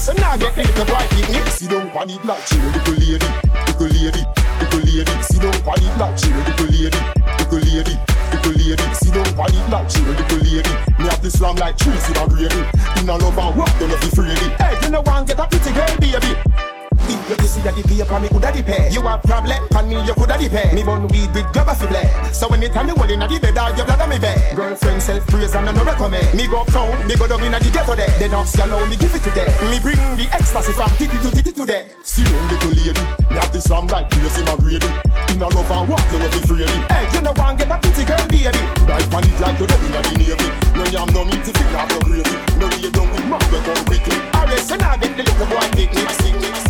So 0.00 0.14
now 0.14 0.34
get 0.34 0.54
the 0.54 0.62
little 0.64 0.86
boy 0.86 1.04
picnic. 1.12 1.46
Sit 1.52 1.68
down 1.68 1.90
on 1.92 2.08
it 2.08 2.24
like 2.24 2.40
she 2.46 2.56
a 2.56 2.72
lady, 2.96 3.20
little 3.68 3.86
lady, 3.92 4.24
little 4.56 4.80
lady. 4.80 5.12
Sit 5.20 5.44
down 5.44 5.52
on 5.60 5.76
it 5.76 5.92
like 6.00 6.16
she 6.16 6.32
a 6.32 6.40
lady, 6.40 7.00
little 7.36 7.60
lady, 7.60 7.94
little 8.32 8.52
lady. 8.56 8.86
She 8.96 9.12
don't 9.12 9.36
want 9.36 9.52
it 9.52 9.68
like 9.68 9.90
she 9.92 10.00
a 10.00 10.12
lady. 10.40 10.72
Me 10.96 11.04
have 11.04 11.20
this 11.20 11.36
slam 11.36 11.56
like 11.56 11.76
trees 11.76 12.08
in 12.08 12.16
a 12.16 12.26
gravy. 12.26 12.64
In 12.96 13.10
a 13.10 13.16
love 13.20 13.36
and 13.36 13.58
work, 13.58 13.68
don't 13.78 13.90
let 13.90 14.00
me 14.02 14.08
freely. 14.08 14.48
Hey, 14.56 14.80
you 14.80 14.88
know 14.88 15.02
one 15.02 15.26
get 15.26 15.38
a 15.38 15.46
pretty 15.46 15.70
girl, 15.70 15.96
baby 16.00 16.79
happy. 17.10 17.30
You 17.30 17.36
can 17.36 17.46
see 17.46 17.60
that 17.62 17.74
the 17.74 17.82
paper 17.82 18.20
me 18.20 18.28
coulda 18.28 18.52
the 18.52 18.62
pay. 18.62 18.90
You 18.90 19.00
a 19.06 19.18
problem, 19.18 19.66
and 19.70 19.88
me 19.88 19.96
you 20.04 20.14
coulda 20.14 20.38
the 20.38 20.48
pay. 20.48 20.74
Me 20.74 20.82
bun 20.82 21.08
weed 21.08 21.30
with 21.34 21.46
grabba 21.52 21.74
fi 21.74 21.86
blare. 21.86 22.10
So 22.32 22.48
anytime 22.48 22.86
me 22.86 22.92
hold 22.94 23.10
inna 23.10 23.26
the 23.28 23.38
bed, 23.38 23.58
all 23.58 23.74
your 23.74 23.86
blood 23.86 24.00
on 24.00 24.08
me 24.08 24.18
bare. 24.18 24.54
Girlfriend 24.54 25.02
self 25.02 25.26
praise 25.26 25.54
and 25.54 25.68
I 25.68 25.72
no 25.72 25.84
recommend. 25.84 26.34
Me 26.34 26.46
go 26.46 26.62
uptown, 26.62 27.06
me 27.06 27.16
go 27.16 27.26
down 27.26 27.42
inna 27.42 27.58
the 27.58 27.70
ghetto 27.70 27.94
there. 27.94 28.10
Then 28.18 28.34
off 28.34 28.52
you 28.54 28.66
know 28.66 28.86
me 28.86 28.96
give 28.96 29.14
it 29.14 29.22
to 29.24 29.30
them. 29.30 29.48
Me 29.70 29.78
bring 29.80 30.00
the 30.16 30.26
ecstasy 30.32 30.72
from 30.72 30.90
titty 30.96 31.18
to 31.18 31.30
titty 31.30 31.52
to 31.52 31.64
them. 31.66 31.84
See 32.02 32.22
you 32.22 32.38
little 32.50 32.70
lady, 32.70 32.94
me 33.30 33.36
have 33.38 33.52
this 33.52 33.64
song 33.64 33.86
like 33.88 34.10
you 34.14 34.28
see 34.30 34.44
my 34.44 34.56
grady. 34.56 34.90
In 35.30 35.38
love 35.38 35.54
and 35.54 35.88
walk 35.88 36.04
you 36.12 36.18
will 36.18 36.30
be 36.30 36.40
freely. 36.46 36.78
Hey, 36.90 37.06
you 37.14 37.20
know 37.22 37.34
want 37.36 37.58
get 37.58 37.70
a 37.70 37.76
pretty 37.78 38.04
girl 38.04 38.22
baby. 38.28 38.62
Like 38.86 39.06
pan 39.10 39.24
it 39.24 39.38
like 39.40 39.58
you 39.58 39.66
don't 39.66 39.84
inna 39.86 40.00
the 40.02 40.14
navy. 40.18 40.48
No 40.74 40.82
have 40.86 41.12
no 41.14 41.24
meat 41.24 41.44
to 41.44 41.52
you 41.54 41.76
up 41.76 41.88
no 41.90 41.98
gravy. 42.02 42.36
No 42.58 42.66
you 42.78 42.90
don't 42.90 43.10
with 43.12 43.26
mouth 43.26 43.52
you 43.52 43.60
come 43.62 43.84
quickly. 43.86 44.16
Alright, 44.34 44.58
so 44.58 44.76
now 44.76 44.96
get 44.96 45.16
the 45.16 45.22
little 45.22 45.46
boy 45.46 45.66
take 45.72 45.92
me, 45.94 46.02
sing 46.20 46.36
me, 46.40 46.48
sing 46.54 46.64
me. 46.64 46.69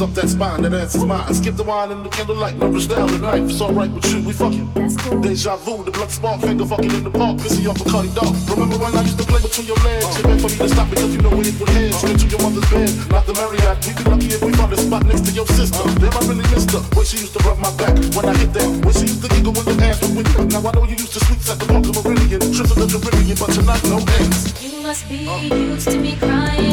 Up 0.00 0.14
that 0.14 0.30
spine, 0.30 0.62
that 0.62 0.72
answers 0.72 1.04
mine. 1.04 1.28
Skip 1.34 1.56
the 1.60 1.62
wine 1.62 1.92
and 1.92 2.00
the 2.00 2.08
candlelight, 2.08 2.56
leverage 2.56 2.88
down 2.88 3.12
the 3.12 3.18
knife. 3.20 3.44
It's 3.52 3.60
alright 3.60 3.92
with 3.92 4.08
you, 4.08 4.24
we 4.24 4.32
fucking. 4.32 4.72
Deja 5.20 5.60
vu, 5.60 5.84
the 5.84 5.92
blood 5.92 6.08
spark, 6.08 6.40
finger 6.40 6.64
fucking 6.64 6.88
in 6.88 7.04
the 7.04 7.12
park, 7.12 7.36
pissy 7.36 7.68
off 7.68 7.76
a 7.76 7.84
cutty 7.84 8.08
dog. 8.16 8.32
Remember 8.48 8.80
when 8.80 8.96
I 8.96 9.04
used 9.04 9.20
to 9.20 9.28
play 9.28 9.44
between 9.44 9.68
your 9.68 9.76
legs? 9.84 10.08
You 10.16 10.24
beg 10.24 10.40
for 10.40 10.48
me 10.48 10.56
to 10.56 10.68
stop 10.72 10.88
because 10.88 11.12
you 11.12 11.20
know 11.20 11.36
it 11.36 11.52
would 11.52 11.68
head. 11.76 11.92
Straight 11.92 12.16
to 12.16 12.26
your 12.32 12.40
mother's 12.40 12.64
bed, 12.72 12.88
not 13.12 13.28
the 13.28 13.36
Marriott. 13.36 13.76
We'd 13.84 13.96
be 14.00 14.04
lucky 14.08 14.28
if 14.32 14.40
we 14.40 14.52
found 14.56 14.72
a 14.72 14.78
spot 14.80 15.04
next 15.04 15.28
to 15.28 15.32
your 15.36 15.44
sister. 15.52 15.84
Uh. 15.84 15.92
Damn, 16.00 16.16
I 16.16 16.20
really 16.32 16.48
missed 16.48 16.72
her. 16.72 16.80
When 16.96 17.04
she 17.04 17.20
used 17.20 17.36
to 17.36 17.40
rub 17.44 17.60
my 17.60 17.68
back, 17.76 17.92
when 18.16 18.24
I 18.24 18.32
hit 18.40 18.56
that, 18.56 18.68
when 18.80 18.94
she 18.96 19.04
used 19.04 19.20
to 19.20 19.28
giggle 19.28 19.52
when 19.52 19.68
the 19.68 19.76
ass 19.84 20.00
with. 20.16 20.32
Now 20.48 20.64
I 20.64 20.72
know 20.80 20.88
you 20.88 20.96
used 20.96 21.12
to 21.12 21.20
sweet 21.28 21.44
at 21.44 21.60
the 21.60 21.68
Parker 21.68 21.92
Meridien, 21.92 22.40
trips 22.56 22.72
to 22.72 22.88
the 22.88 22.88
Caribbean, 22.88 23.36
but 23.36 23.52
tonight 23.52 23.84
no 23.84 24.00
ends. 24.16 24.48
You 24.64 24.80
must 24.80 25.04
be 25.12 25.28
used 25.28 25.92
to 25.92 26.00
me 26.00 26.16
crying. 26.16 26.69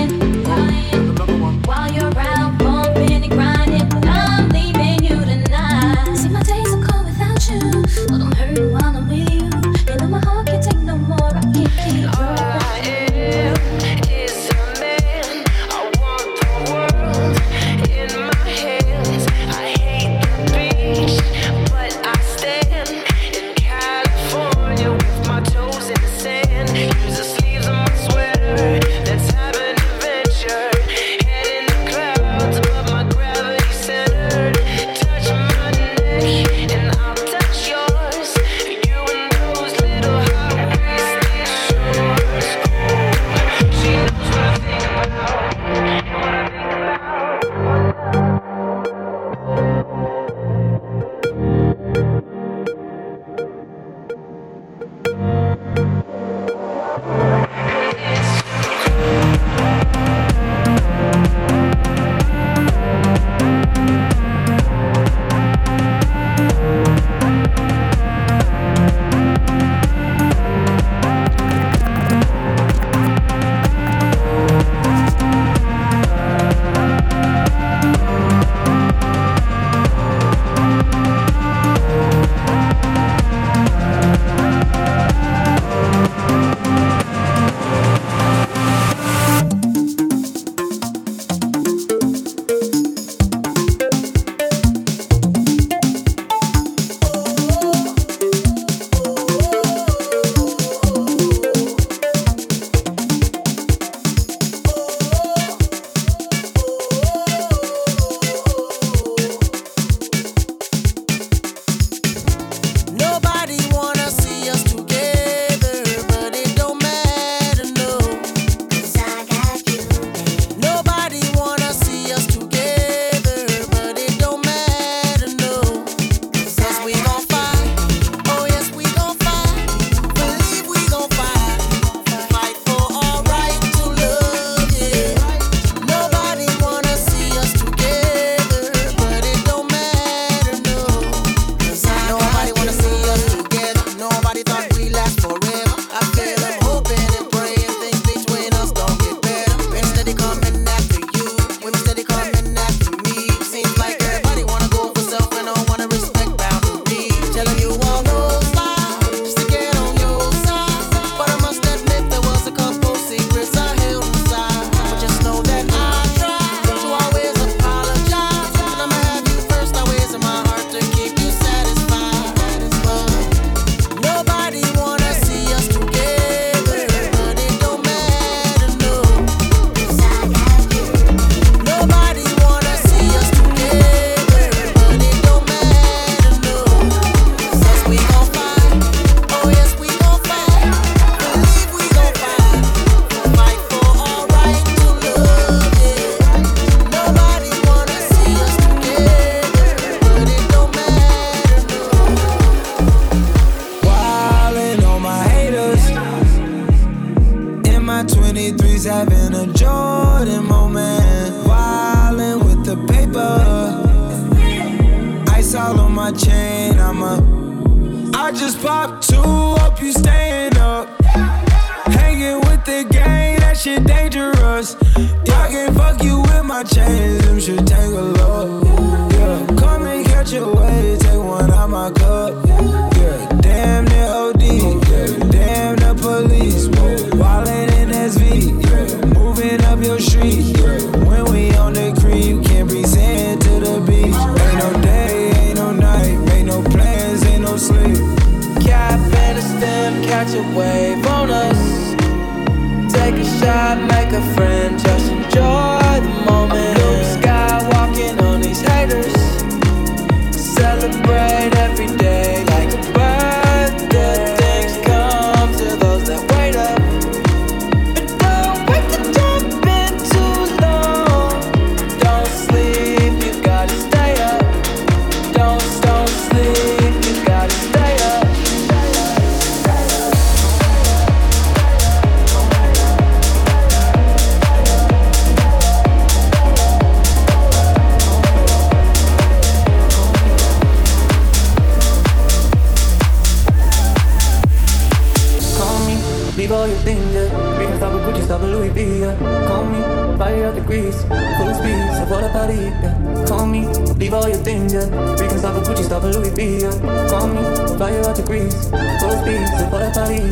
Leave 296.48 296.56
all 296.56 296.66
your 296.66 296.78
things, 296.78 297.14
yeah. 297.14 297.60
We 297.60 297.66
can 297.66 297.76
stop 297.76 297.94
with 297.94 298.04
Gucci, 298.04 298.24
stop 298.24 298.40
with 298.40 298.52
Louis 298.52 298.70
V, 298.70 299.02
yeah. 299.02 299.48
Call 299.50 299.66
me, 299.66 299.82
fire 300.18 300.46
out 300.46 300.56
the 300.56 300.62
grease, 300.62 301.04
full 301.04 301.50
of 301.50 301.58
speed, 301.58 301.76
so 301.92 302.06
what 302.08 302.24
about 302.24 302.50
it, 302.50 302.72
yeah. 302.80 303.26
Call 303.28 303.46
me, 303.46 303.68
leave 304.00 304.14
all 304.14 304.30
your 304.30 304.38
things, 304.38 304.74
yeah. 304.74 304.88
We 305.20 305.28
can 305.28 305.40
stop 305.40 305.56
with 305.56 305.68
Gucci, 305.68 305.84
stop 305.84 306.04
with 306.04 306.16
Louis 306.16 306.30
V, 306.30 306.64
yeah. 306.64 307.10
Call 307.10 307.28
me, 307.28 307.44
fire 307.78 308.00
out 308.08 308.16
the 308.16 308.24
grease, 308.24 308.70
full 308.72 309.12
of 309.12 309.20
speed, 309.28 309.44
so 309.60 309.68
what 309.68 309.92
about 309.92 310.10
it. 310.10 310.32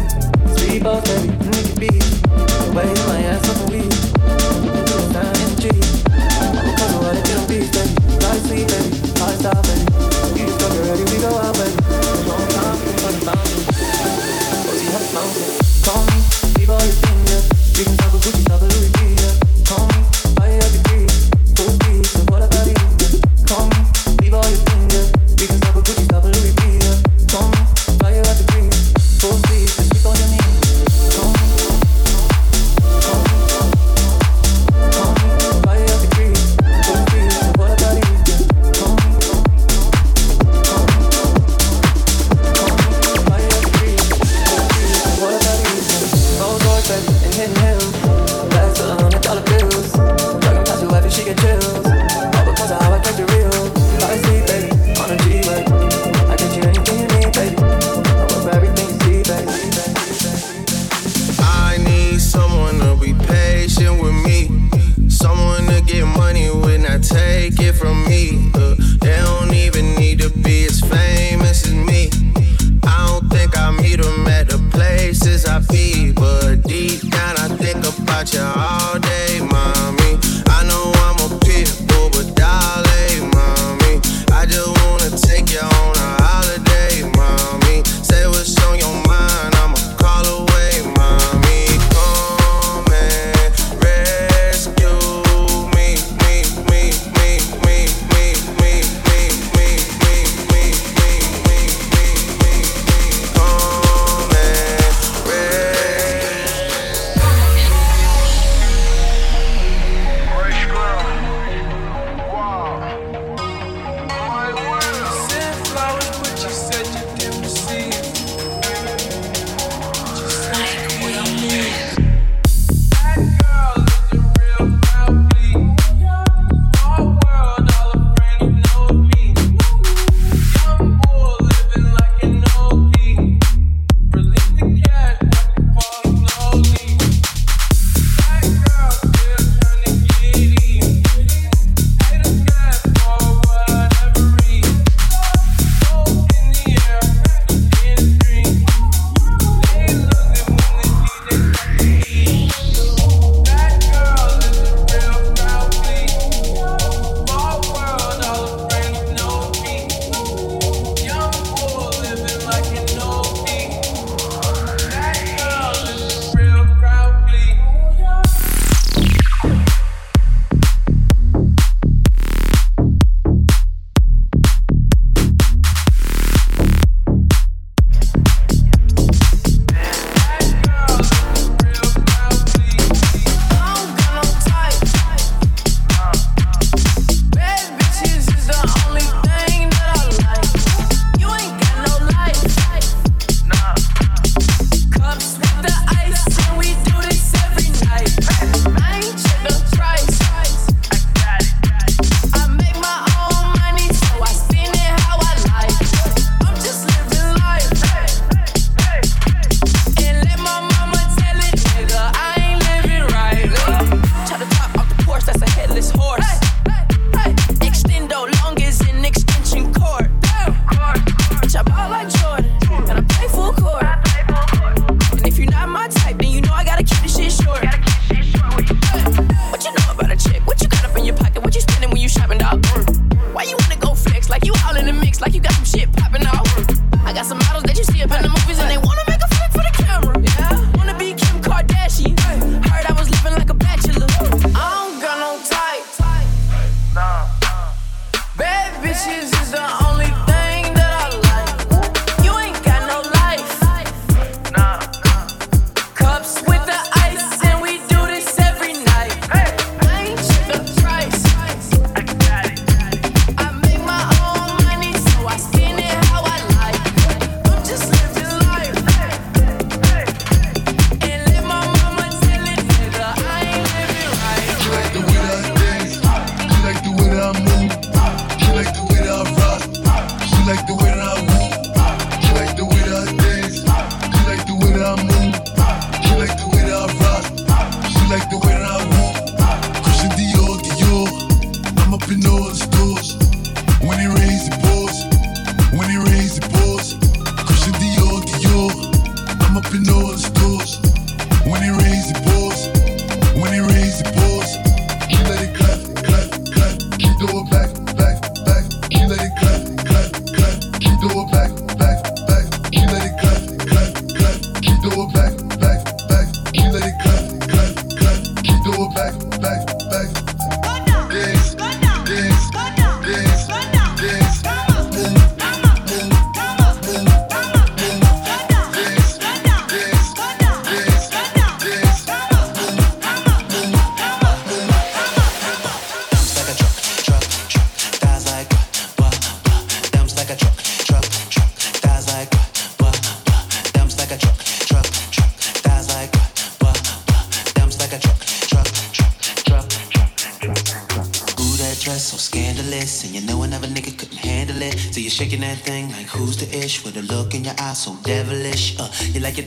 Sleep 0.56 0.86
all 0.86 1.02
day, 1.02 1.28
need 1.52 1.68
to 1.68 1.76
be 1.84 1.92
away 2.72 2.88
in 2.88 3.02
my 3.12 3.20
ass 3.28 3.44
for 3.44 3.60
a 3.60 3.76
week. 3.76 3.92
Down 5.12 5.36
in 5.36 5.52
the 5.52 5.68
trees, 5.68 6.00
I'm 6.40 6.56
gonna 6.56 6.80
call 6.80 7.12
it 7.12 7.28
what 7.28 7.48
baby. 7.50 7.68
Try 8.24 8.32
to 8.32 8.48
sleep, 8.48 8.68
baby, 8.72 9.20
hard 9.20 9.36
stop, 9.36 9.64
baby. 9.68 9.85
Because 17.78 18.00
I 18.00 18.08
was 18.08 18.26
with 18.26 18.46
another 18.46 18.75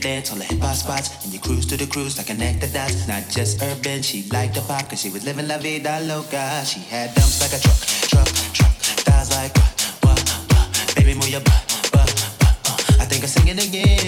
dance 0.09 0.31
on 0.31 0.39
the 0.39 0.45
hip 0.45 0.59
hop 0.59 0.75
spots. 0.75 1.07
And 1.23 1.33
you 1.33 1.39
cruise 1.39 1.65
to 1.67 1.77
the 1.77 1.85
cruise 1.85 2.17
like 2.17 2.27
connect 2.27 2.61
the 2.61 2.67
dots. 2.67 3.07
Not 3.07 3.23
just 3.29 3.61
urban, 3.61 4.01
she 4.01 4.19
liked 4.35 4.55
the 4.55 4.61
pop, 4.61 4.89
cause 4.89 5.01
she 5.01 5.09
was 5.15 5.23
living 5.23 5.47
la 5.47 5.57
vida 5.57 5.99
loca. 6.11 6.43
She 6.71 6.79
had 6.91 7.13
dumps 7.15 7.37
like 7.43 7.53
a 7.57 7.59
truck, 7.65 7.79
truck, 8.11 8.29
truck. 8.57 8.73
Thighs 9.05 9.29
like 9.37 9.53
what, 9.57 9.77
what, 10.03 10.19
what. 10.51 10.95
Baby, 10.95 11.13
move 11.13 11.29
your 11.29 11.43
butt, 11.49 11.63
butt, 11.93 12.09
butt. 12.41 12.57
Uh. 12.69 13.03
I 13.03 13.05
think 13.09 13.21
I'm 13.23 13.31
singing 13.37 13.59
again. 13.67 13.98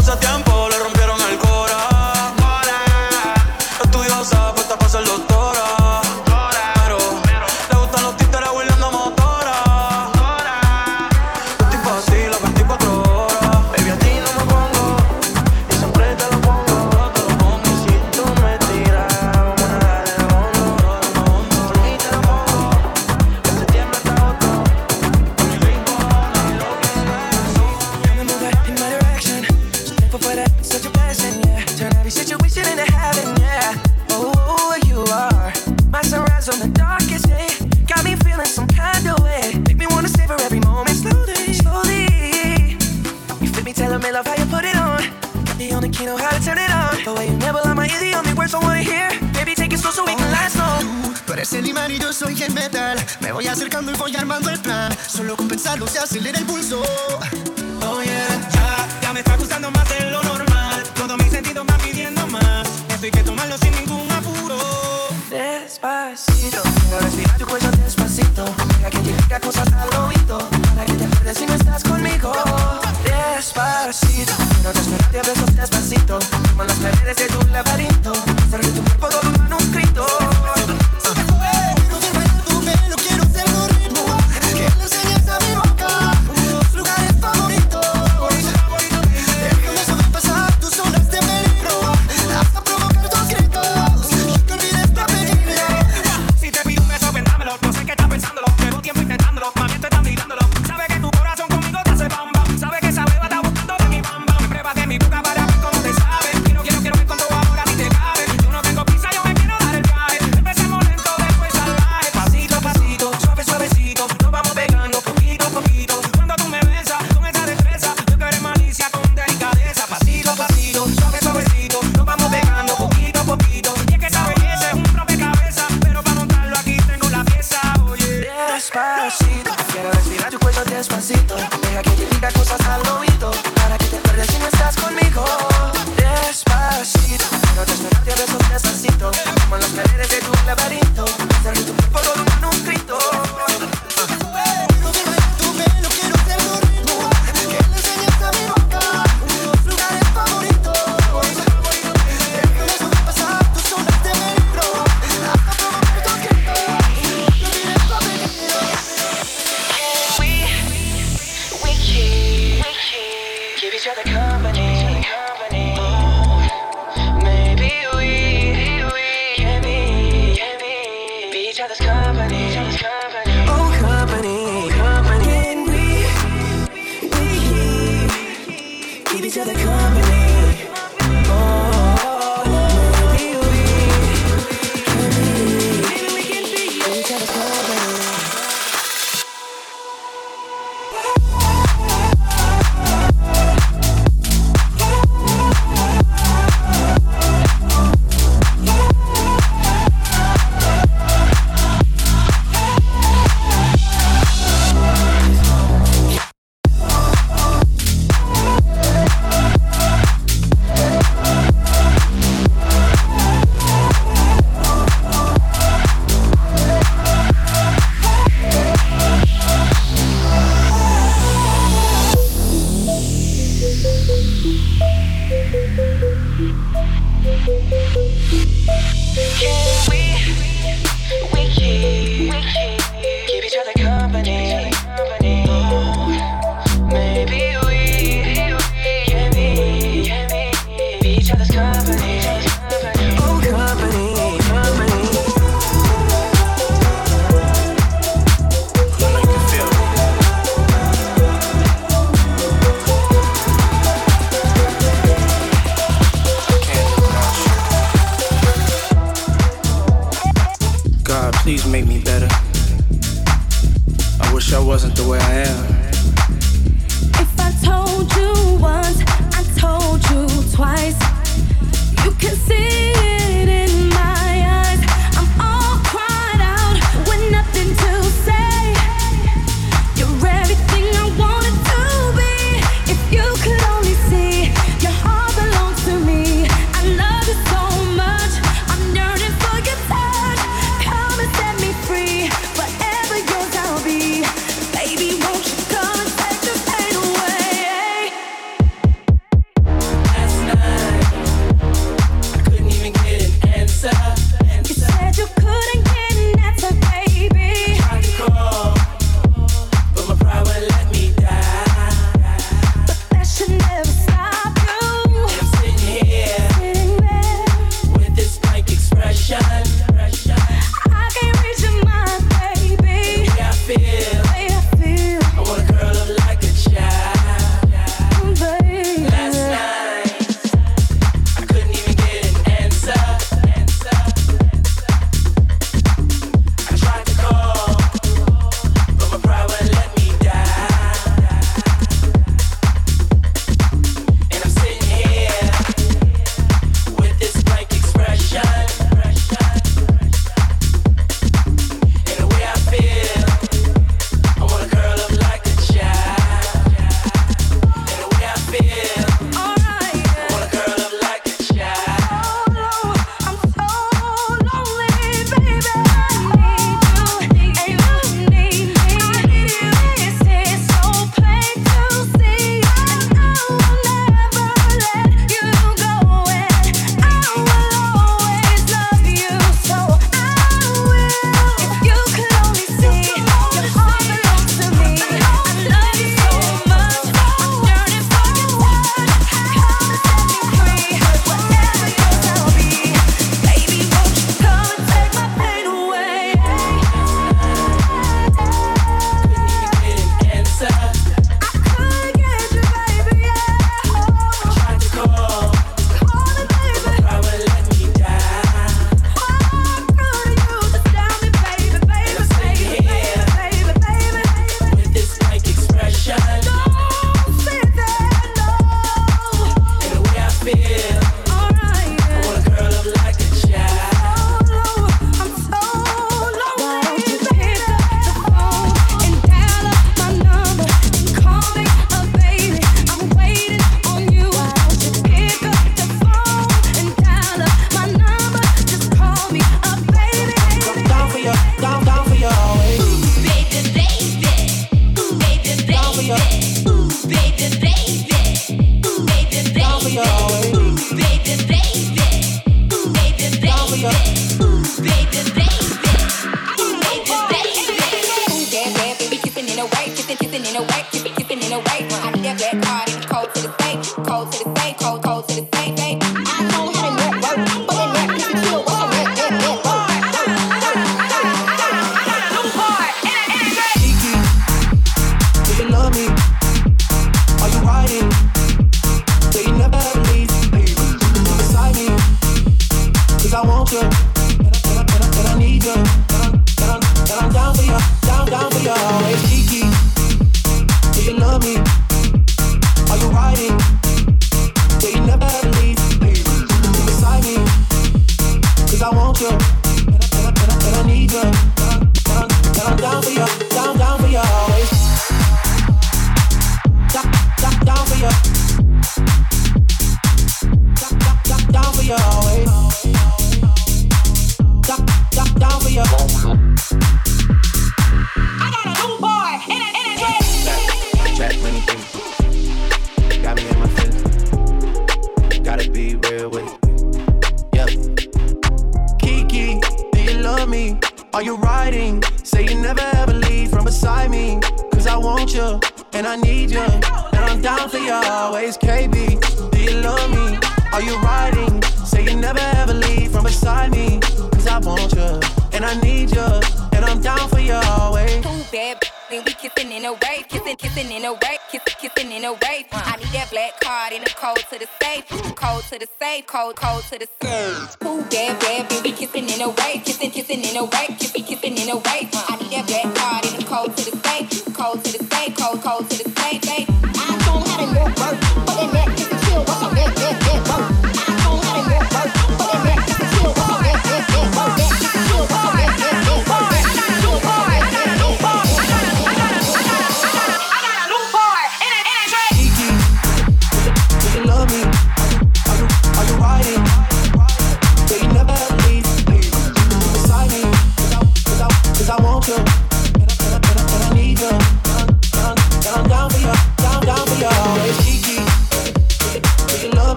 cosa 0.00 0.16
ti 0.16 0.26
ha 0.26 0.34
un 0.34 0.42
po' 0.42 0.59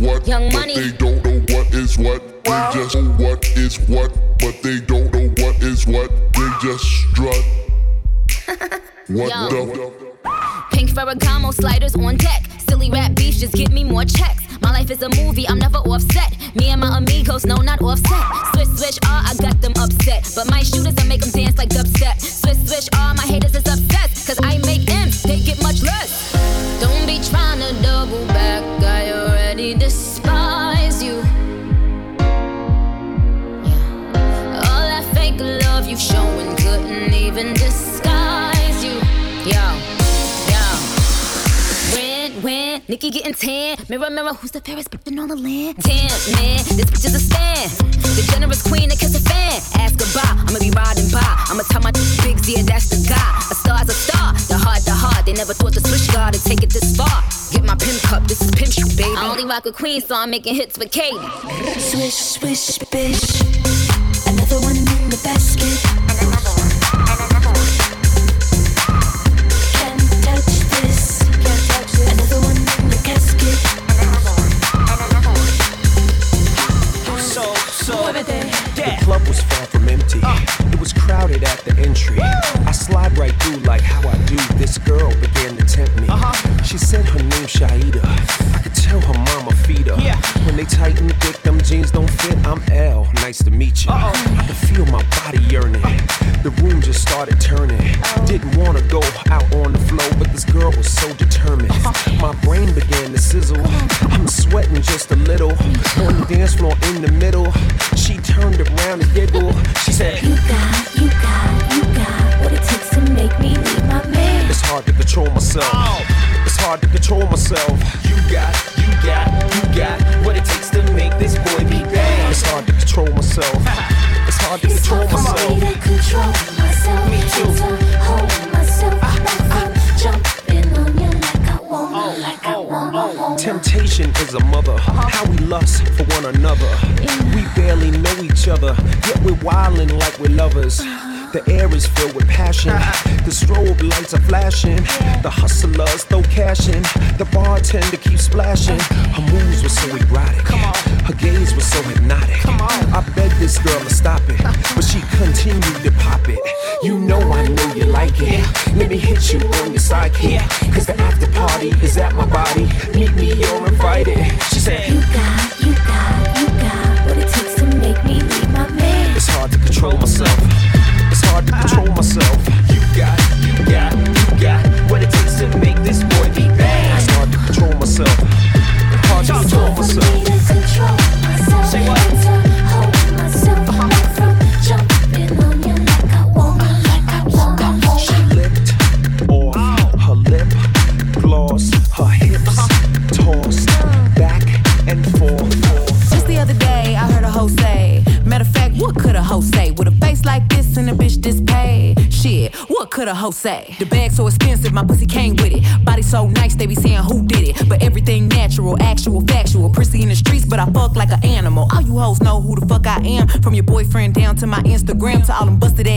what, 0.00 0.26
Young 0.26 0.52
money. 0.52 0.74
they 0.74 0.92
don't 0.96 1.24
know 1.24 1.40
what 1.54 1.72
is 1.74 1.96
what. 1.98 2.44
They 2.44 2.70
just 2.74 2.94
know 2.94 3.10
what 3.12 3.46
is 3.56 3.78
what. 3.88 4.10
a 59.66 59.72
queen, 59.72 60.00
so 60.00 60.14
I'm 60.14 60.30
making 60.30 60.54
hits 60.54 60.78
with 60.78 60.90
Katy. 60.90 61.16
Swish, 61.78 62.14
swish, 62.14 62.78
bish. 62.90 63.40
Another 64.26 64.60
one. 64.60 64.93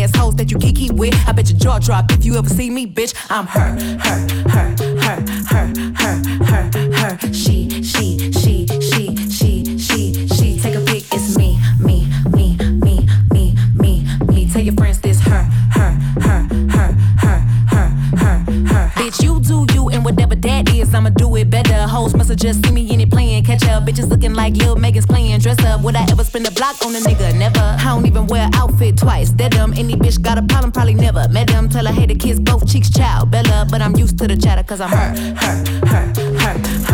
assholes 0.08 0.36
that 0.36 0.52
you 0.52 0.58
kiki 0.58 0.90
with. 0.92 1.16
I 1.28 1.32
bet 1.32 1.50
your 1.50 1.60
jaw 1.60 1.80
drop 1.80 2.12
if 2.12 2.26
you 2.26 2.38
ever 2.38 2.50
see 2.50 2.70
me, 2.70 2.88
bitch. 2.88 3.14
I'm 3.30 3.48
her, 3.48 3.72
her, 4.06 4.20
her, 4.50 4.76
her, 5.02 5.20
her, 5.46 5.68
her, 5.96 6.16
her, 6.46 6.72
her, 6.76 7.18
her. 7.18 7.34
She, 7.34 7.70
she, 7.84 8.32
she, 8.32 8.66
she, 8.68 9.16
she, 9.30 9.78
she, 9.78 10.28
she. 10.28 10.60
Take 10.60 10.76
a 10.76 10.82
pic, 10.82 11.04
it's 11.12 11.38
me, 11.38 11.60
me, 11.80 12.08
me, 12.32 12.58
me, 12.82 13.08
me, 13.32 13.56
me, 13.76 14.06
me. 14.28 14.50
Tell 14.52 14.62
your 14.62 14.74
friends 14.76 15.00
this 15.02 15.20
her, 15.22 15.44
her, 15.72 15.92
her, 16.22 16.42
her, 16.70 16.92
her, 17.18 17.40
her, 17.74 17.88
her, 18.18 18.38
her. 18.72 18.92
Bitch, 18.96 19.22
you 19.24 19.40
do 19.42 19.66
you 19.74 19.90
and 19.90 20.04
whatever 20.06 20.36
that 20.36 20.70
is, 20.74 20.94
I'ma 20.94 21.10
do 21.10 21.36
it 21.36 21.50
better. 21.50 21.88
Hoes 21.88 22.16
musta 22.16 22.36
just 22.36 22.66
see 22.66 22.72
me 22.72 22.92
in 22.94 23.02
it 23.02 23.12
playing 23.12 23.44
catch 23.44 23.66
up. 23.68 23.84
Bitches 23.84 24.10
looking 24.10 24.34
like 24.34 24.56
Lil 24.56 24.76
Megan's 24.76 25.06
playing 25.06 25.40
dress 25.40 25.60
up. 25.66 25.82
Would 25.82 25.96
I 25.96 26.06
ever 26.12 26.24
spend 26.24 26.48
a 26.48 26.52
block 26.52 26.76
on 26.86 26.96
a 26.96 27.00
nigga? 27.00 27.38
Never. 27.38 27.60
I 27.60 27.84
don't 27.86 28.06
even 28.06 28.28
wear 28.28 28.50
twice. 28.98 29.32
That 29.32 29.52
dumb, 29.52 29.74
any 29.74 29.96
bitch 29.96 30.22
got 30.22 30.38
a 30.38 30.42
problem, 30.42 30.72
probably 30.72 30.96
never 30.96 31.28
met 31.30 31.48
them. 31.48 31.70
Tell 31.70 31.86
her, 31.86 31.94
hey, 31.94 32.06
the 32.06 32.16
kids 32.16 32.40
both 32.40 32.68
cheeks 32.68 32.90
child. 32.90 33.32
Bella, 33.32 33.68
but 33.70 33.82
I'm 33.82 33.96
used 33.96 34.18
to 34.20 34.28
the 34.28 34.36
chatter, 34.36 34.64
cause 34.64 34.82
I'm 34.82 34.90
her, 34.90 35.10
her, 35.36 35.88
her, 35.88 36.14
her. 36.40 36.58
her. 36.60 36.87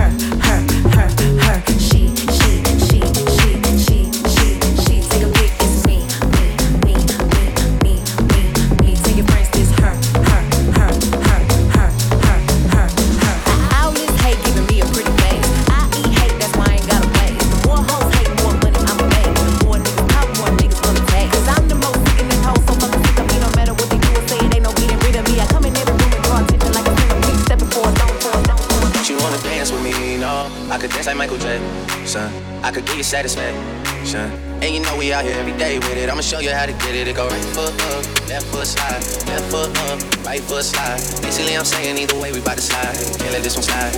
satisfaction. 33.14 34.26
And 34.66 34.74
you 34.74 34.82
know 34.82 34.98
we 34.98 35.14
out 35.14 35.24
here 35.24 35.38
every 35.38 35.54
day 35.54 35.78
with 35.78 35.98
it. 36.02 36.10
I'ma 36.10 36.22
show 36.22 36.40
you 36.40 36.50
how 36.50 36.66
to 36.66 36.74
get 36.82 36.96
it. 36.98 37.08
It 37.08 37.16
go 37.16 37.30
right 37.30 37.46
foot 37.54 37.70
up, 37.94 38.02
left 38.26 38.48
foot 38.50 38.66
slide, 38.66 39.06
left 39.30 39.46
foot 39.54 39.70
up, 39.86 40.02
right 40.26 40.42
foot 40.42 40.66
slide. 40.66 40.98
Basically, 41.22 41.54
I'm 41.54 41.64
saying 41.64 41.96
either 42.02 42.18
way 42.18 42.34
we 42.34 42.42
bout 42.42 42.58
to 42.58 42.66
slide. 42.66 42.98
Can't 43.22 43.30
let 43.30 43.44
this 43.46 43.54
one 43.54 43.70
slide. 43.70 43.94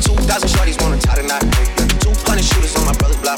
Two 0.00 0.16
thousand 0.24 0.48
shorties 0.48 0.80
wanna 0.80 0.96
tie 0.96 1.20
the 1.20 1.28
knot. 1.28 1.44
Two 2.00 2.16
hundred 2.24 2.48
shooters 2.48 2.72
on 2.80 2.88
my 2.88 2.96
brother's 2.96 3.20
block. 3.20 3.36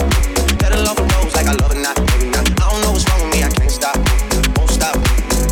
Pedal 0.63 0.87
off 0.87 0.95
the 0.95 1.03
roads 1.19 1.35
like 1.35 1.51
I 1.51 1.55
love 1.59 1.75
it 1.75 1.83
not. 1.83 1.99
I 1.99 2.71
don't 2.71 2.81
know 2.87 2.95
what's 2.95 3.03
wrong 3.11 3.19
with 3.27 3.35
me. 3.35 3.43
I 3.43 3.51
can't 3.51 3.67
stop. 3.67 3.99
Won't 4.55 4.71
stop. 4.71 4.95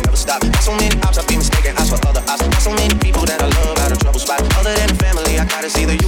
Never 0.07 0.15
stop. 0.15 0.39
Got 0.39 0.63
so 0.63 0.71
many 0.71 0.95
ops, 1.03 1.19
I 1.19 1.27
be 1.27 1.35
mistaken. 1.35 1.75
Ops 1.75 1.91
for 1.91 1.99
other 2.07 2.23
ops. 2.31 2.47
Got 2.47 2.63
so 2.63 2.71
many 2.71 2.95
people 2.95 3.27
that 3.27 3.43
I 3.43 3.51
love 3.59 3.75
out 3.83 3.91
of 3.91 3.99
trouble 3.99 4.23
spot. 4.23 4.39
Other 4.55 4.71
than 4.71 4.87
the 4.87 4.99
family, 5.03 5.35
I 5.35 5.43
gotta 5.51 5.67
see 5.67 5.83
the 5.83 5.99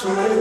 Christ. 0.00 0.39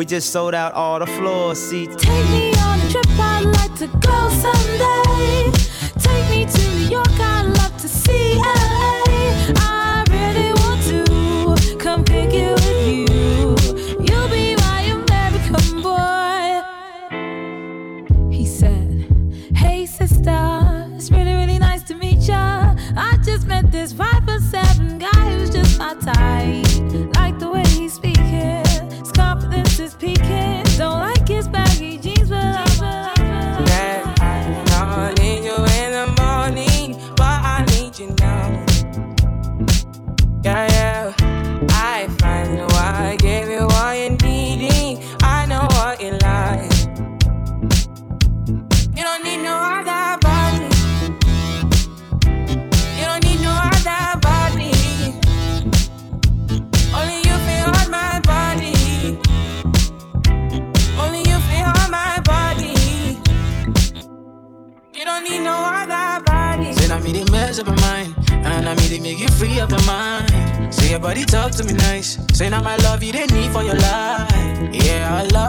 We 0.00 0.06
just 0.06 0.32
sold 0.32 0.54
out 0.54 0.72
all 0.72 0.98
the 0.98 1.06
floor 1.06 1.54
seats. 1.54 1.94
Take 1.96 2.30
me 2.30 2.54
on 2.54 2.80
a 2.80 2.90
trip, 2.90 3.04
I'd 3.18 3.44
like 3.44 3.74
to 3.80 3.86
go 3.98 4.30
someday. 4.30 4.89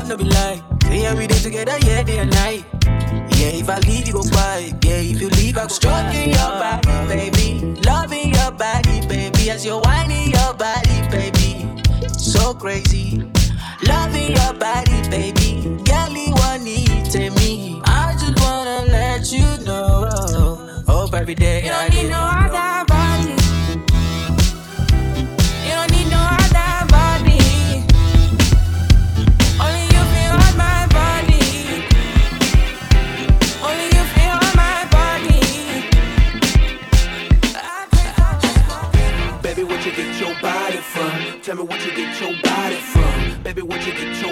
talk, 0.02 0.10
no 0.10 0.18
be 0.18 0.30
lie. 0.30 0.62
Say 0.84 1.06
every 1.06 1.28
day 1.28 1.40
together, 1.40 1.78
yeah, 1.86 2.04
day 2.04 2.20
and 2.20 2.32
night. 2.32 2.66
Yeah, 3.38 3.60
if 3.62 3.70
I 3.70 3.80
leave, 3.80 4.08
you 4.08 4.14
go 4.14 4.22
quiet. 4.24 4.84
Yeah, 4.86 4.96
if 4.96 5.22
you 5.22 5.30
leave, 5.30 5.58
I 5.58 5.64
go 5.64 5.68
Stroking 5.68 6.30
your 6.30 6.52
body, 6.60 7.08
baby. 7.08 7.82
Loving 7.86 8.34
your 8.34 8.52
body, 8.52 9.08
baby. 9.08 9.50
As 9.50 9.66
you're 9.66 9.82
whining 9.82 10.32
your 10.32 10.54
body, 10.54 11.02
baby. 11.10 11.68
So 12.18 12.54
crazy. 12.54 13.24
Loving 13.88 14.36
your 14.36 14.54
body, 14.54 15.10
baby. 15.10 15.78
Girl, 15.84 16.10
you 16.10 16.32
want 16.34 16.64
to 17.12 17.30
me. 17.32 17.82
I 17.86 18.14
just 18.20 18.40
wanna 18.42 18.86
let 18.92 19.32
you 19.32 19.66
know. 19.66 20.84
Hope 20.88 21.14
every 21.14 21.36
day. 21.36 21.64
You 21.64 21.70
don't 21.70 21.80
I 21.80 21.90
need 21.90 22.10
no 22.10 22.20
other. 22.20 22.91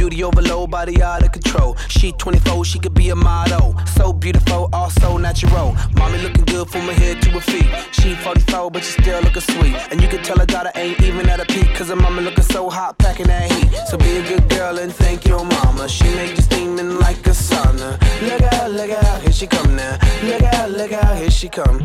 Body 0.00 0.24
overload, 0.24 0.70
body 0.70 1.02
out 1.02 1.22
of 1.22 1.30
control. 1.30 1.76
She 1.88 2.12
24, 2.12 2.64
she 2.64 2.78
could 2.78 2.94
be 2.94 3.10
a 3.10 3.14
model. 3.14 3.76
So 3.96 4.12
beautiful, 4.12 4.70
also 4.72 5.18
natural. 5.18 5.76
Mommy 5.94 6.18
looking 6.22 6.44
good 6.46 6.68
from 6.70 6.86
her 6.86 6.92
head 6.92 7.20
to 7.22 7.30
her 7.30 7.40
feet. 7.40 7.68
She 7.92 8.14
44, 8.14 8.70
but 8.70 8.82
she 8.82 9.00
still 9.00 9.22
looking 9.22 9.42
sweet. 9.42 9.76
And 9.90 10.00
you 10.00 10.08
can 10.08 10.22
tell 10.22 10.38
her 10.38 10.46
daughter 10.46 10.72
ain't 10.74 11.00
even 11.02 11.28
at 11.28 11.40
a 11.40 11.44
peak. 11.44 11.74
Cause 11.74 11.88
her 11.88 11.96
mama 11.96 12.22
looking 12.22 12.44
so 12.44 12.70
hot, 12.70 12.98
packing 12.98 13.26
that 13.26 13.52
heat. 13.52 13.70
So 13.88 13.98
be 13.98 14.16
a 14.16 14.22
good 14.26 14.48
girl 14.48 14.78
and 14.78 14.92
thank 14.92 15.26
your 15.26 15.44
mama. 15.44 15.88
She 15.88 16.04
make 16.14 16.36
you 16.36 16.42
steaming 16.42 16.98
like 16.98 17.18
a 17.26 17.30
sauna. 17.30 18.00
Look 18.22 18.42
out, 18.54 18.70
look 18.70 18.90
out, 18.90 19.22
here 19.22 19.32
she 19.32 19.46
come 19.46 19.76
now. 19.76 19.98
Look 20.24 20.42
out, 20.42 20.70
look 20.70 20.92
out, 20.92 21.16
here 21.18 21.30
she 21.30 21.48
come. 21.48 21.78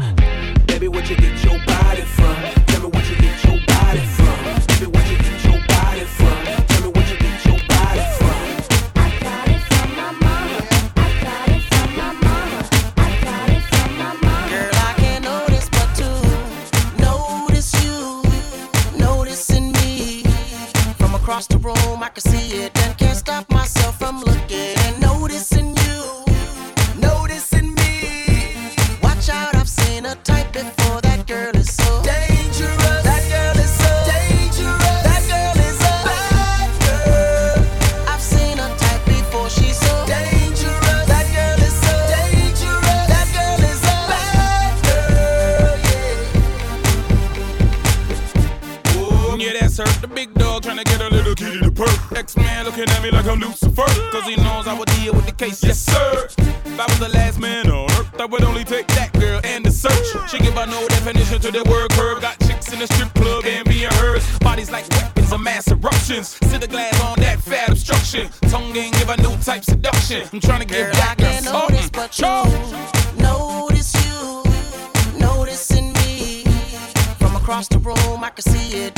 Baby, 0.67 0.87
what 0.87 1.09
you 1.09 1.15
get 1.17 1.43
your 1.43 1.59
body 1.65 2.01
from? 2.01 2.35
Tell 2.67 2.81
me 2.81 2.87
what 2.87 3.09
you 3.09 3.17
get 3.17 3.43
your 3.43 3.59
body 3.67 3.99
from. 3.99 4.35
Baby, 4.79 4.94
across 21.35 21.47
the 21.47 21.57
room, 21.57 22.01
I 22.01 22.07
can 22.07 22.21
see 22.21 22.63
it 22.63 22.71
and 22.77 22.97
can't 22.97 23.17
stop 23.17 23.54
to 52.15 52.23
perk. 52.23 52.25
X 52.25 52.37
man 52.37 52.65
looking 52.65 52.89
at 52.89 53.03
me 53.03 53.11
like 53.11 53.25
I'm 53.27 53.39
Lucifer. 53.39 53.85
Cause 54.11 54.25
he 54.25 54.35
knows 54.37 54.67
I 54.67 54.73
would 54.77 54.89
deal 54.99 55.13
with 55.13 55.25
the 55.25 55.31
case. 55.31 55.63
Yes, 55.63 55.79
sir. 55.79 56.27
If 56.65 56.79
I 56.79 56.85
was 56.85 56.99
the 56.99 57.09
last 57.09 57.39
man 57.39 57.69
on 57.69 57.89
earth, 57.91 58.19
I 58.19 58.25
would 58.25 58.43
only 58.43 58.63
take 58.63 58.87
that 58.87 59.13
girl 59.13 59.39
and 59.43 59.65
the 59.65 59.71
search. 59.71 60.29
She 60.29 60.39
give 60.39 60.53
her 60.53 60.65
no 60.65 60.87
definition 60.87 61.39
to 61.41 61.51
the 61.51 61.63
word 61.69 61.91
curve. 61.91 62.21
Got 62.21 62.39
chicks 62.41 62.71
in 62.73 62.79
the 62.79 62.87
strip 62.87 63.13
club 63.13 63.45
and 63.45 63.67
being 63.67 63.91
hers. 63.91 64.23
Bodies 64.39 64.71
like 64.71 64.87
weapons 64.89 65.31
of 65.31 65.41
mass 65.41 65.67
eruptions. 65.69 66.37
Sit 66.49 66.61
the 66.61 66.67
glass 66.67 66.99
on 67.01 67.19
that 67.19 67.39
fat 67.39 67.69
obstruction. 67.69 68.29
Tongue 68.49 68.75
ain't 68.75 68.93
give 68.97 69.09
a 69.09 69.17
new 69.17 69.35
type 69.37 69.63
seduction. 69.63 70.27
I'm 70.33 70.39
trying 70.39 70.61
to 70.61 70.65
give 70.65 70.87
I 70.87 70.91
that 70.91 71.17
girl 71.17 71.53
notice 71.53 71.89
something. 71.91 71.91
but 71.93 72.19
you 72.19 73.21
notice 73.23 73.93
you, 74.05 75.19
noticing 75.19 75.93
me. 75.93 76.43
From 77.19 77.35
across 77.35 77.67
the 77.67 77.79
room, 77.79 78.23
I 78.23 78.29
can 78.29 78.43
see 78.43 78.85
it 78.85 78.95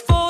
for 0.00 0.21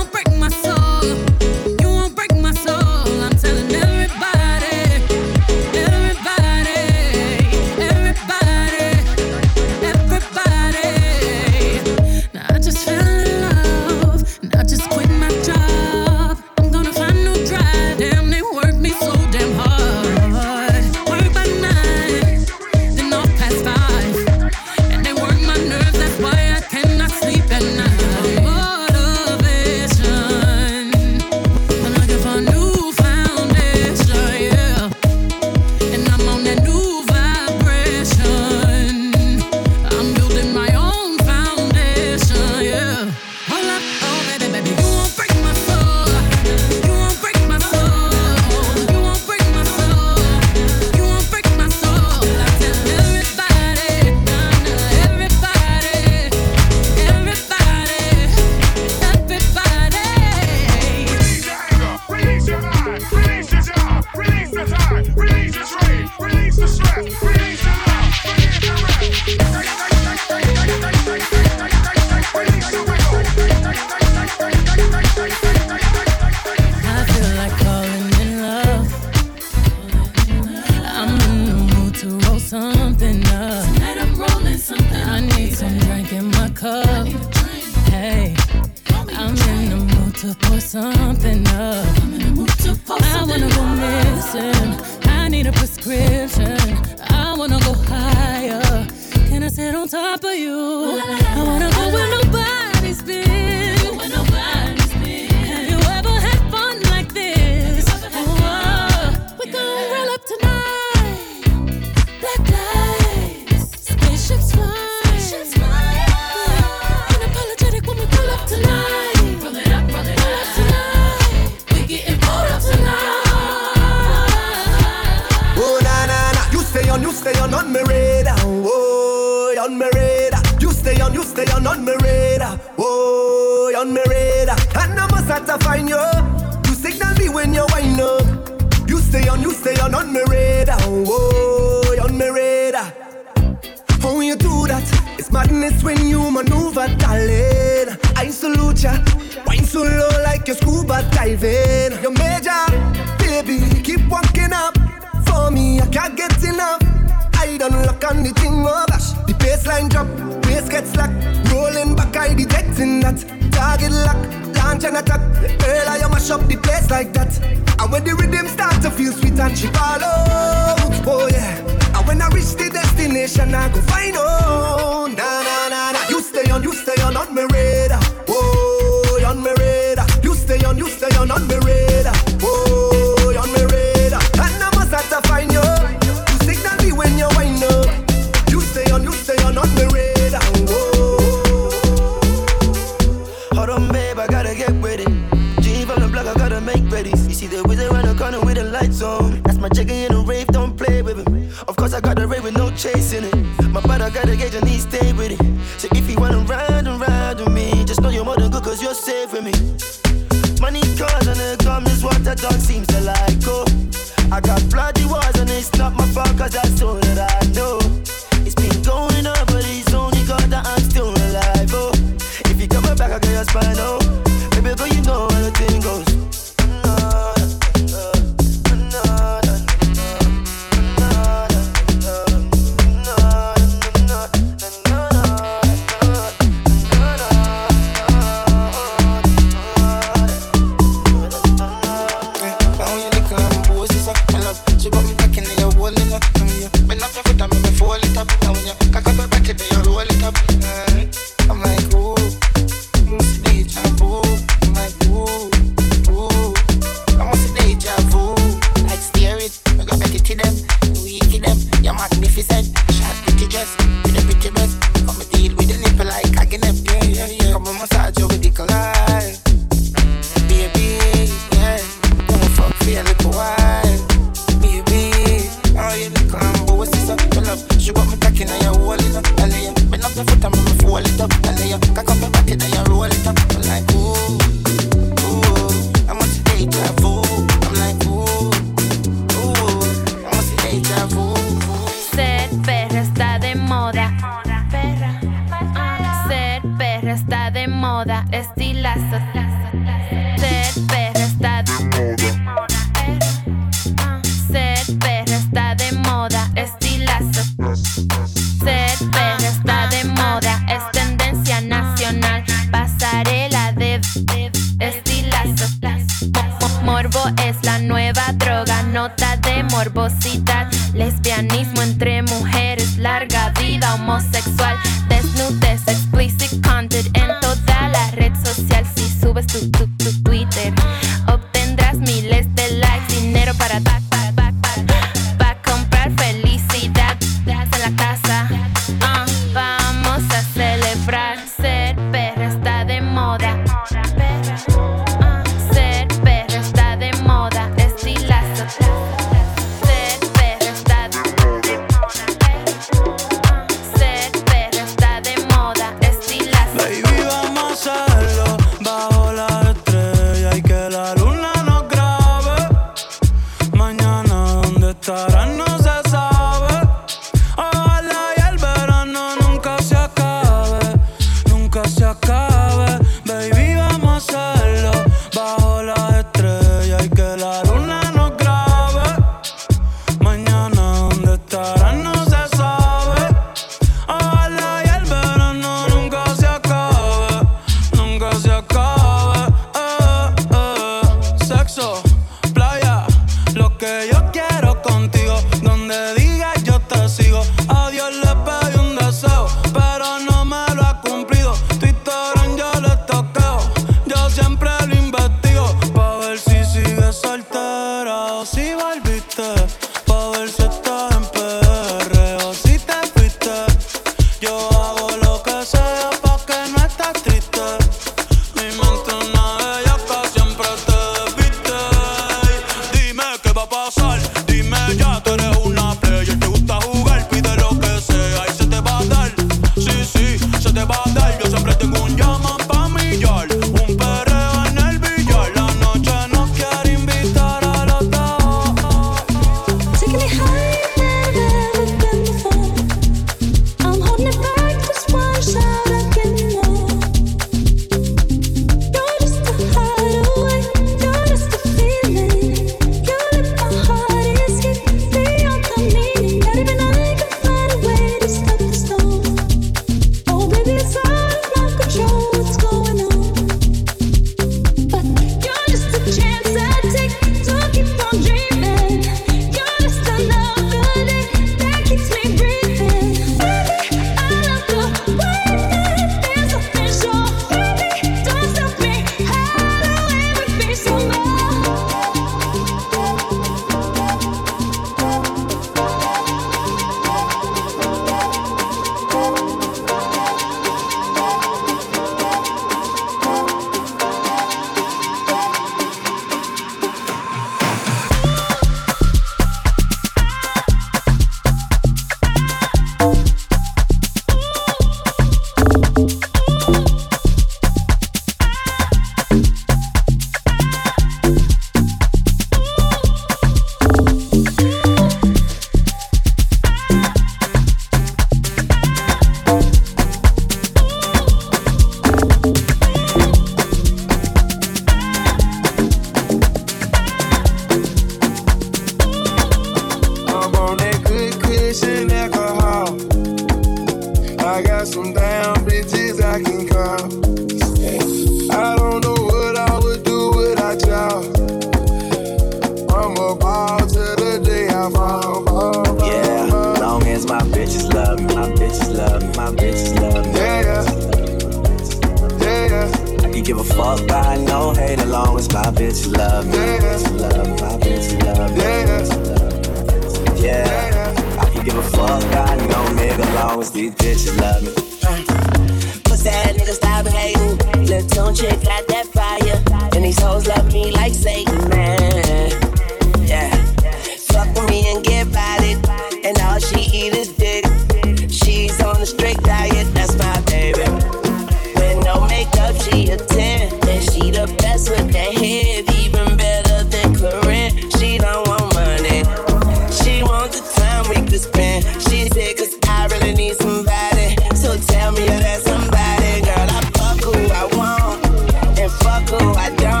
I 599.53 599.69
don't 599.75 600.00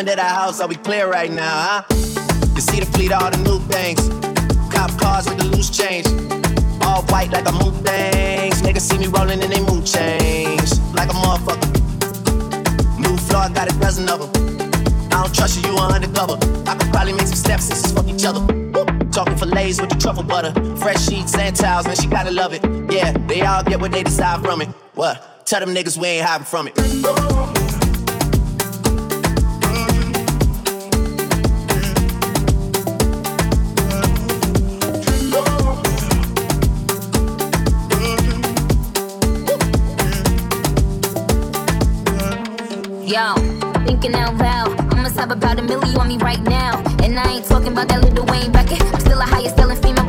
coming 0.00 0.16
to 0.16 0.16
the 0.16 0.26
house, 0.26 0.60
are 0.60 0.68
we 0.68 0.76
clear 0.76 1.10
right 1.10 1.30
now, 1.30 1.44
huh? 1.44 1.82
You 2.54 2.62
see 2.62 2.80
the 2.80 2.86
fleet, 2.86 3.12
all 3.12 3.30
the 3.30 3.36
new 3.38 3.58
things. 3.68 4.00
Cop 4.74 4.90
cars 4.98 5.28
with 5.28 5.36
the 5.36 5.44
loose 5.44 5.68
change. 5.68 6.06
All 6.82 7.02
white 7.12 7.30
like 7.30 7.46
a 7.46 7.52
moon 7.52 7.74
things. 7.84 8.62
Niggas 8.62 8.80
see 8.80 8.96
me 8.96 9.08
rolling 9.08 9.42
in 9.42 9.50
they 9.50 9.60
mood 9.60 9.84
change. 9.84 10.70
Like 10.94 11.10
a 11.10 11.16
motherfucker. 11.20 11.68
New 12.98 13.14
floor, 13.28 13.50
got 13.50 13.70
a 13.70 13.78
dozen 13.78 14.08
of 14.08 14.20
them. 14.20 14.30
I 15.12 15.22
don't 15.22 15.34
trust 15.34 15.62
you, 15.62 15.70
you 15.70 15.76
are 15.76 15.92
undercover. 15.92 16.38
I 16.66 16.76
could 16.76 16.90
probably 16.92 17.12
make 17.12 17.26
some 17.26 17.36
steps 17.36 17.64
since 17.64 17.92
fuck 17.92 18.08
each 18.08 18.24
other. 18.24 18.40
Talking 19.12 19.36
fillets 19.36 19.80
with 19.82 19.90
the 19.90 19.96
truffle 19.96 20.22
butter, 20.22 20.52
fresh 20.76 21.04
sheets 21.08 21.36
and 21.36 21.54
towels, 21.54 21.84
and 21.84 21.98
she 22.00 22.06
gotta 22.06 22.30
love 22.30 22.54
it. 22.54 22.62
Yeah, 22.90 23.12
they 23.26 23.42
all 23.42 23.62
get 23.64 23.80
what 23.80 23.92
they 23.92 24.02
decide 24.02 24.40
from 24.40 24.62
it. 24.62 24.68
What? 24.94 25.44
Tell 25.44 25.60
them 25.60 25.74
niggas 25.74 25.98
we 25.98 26.06
ain't 26.08 26.26
hiding 26.26 26.46
from 26.46 26.68
it. 26.68 27.49
Yo, 43.10 43.34
thinking 43.86 44.14
out 44.14 44.36
loud. 44.36 44.70
I'ma 44.94 45.08
stop 45.08 45.32
about 45.32 45.58
a 45.58 45.62
million 45.62 45.98
on 45.98 46.06
me 46.06 46.16
right 46.18 46.40
now. 46.42 46.78
And 47.02 47.18
I 47.18 47.32
ain't 47.32 47.44
talking 47.44 47.72
about 47.72 47.88
that 47.88 48.02
little 48.02 48.24
Wayne 48.26 48.52
Beckett. 48.52 48.80
I'm 48.82 49.00
still 49.00 49.18
a 49.18 49.24
highest 49.24 49.56
selling 49.56 49.82
female. 49.82 49.99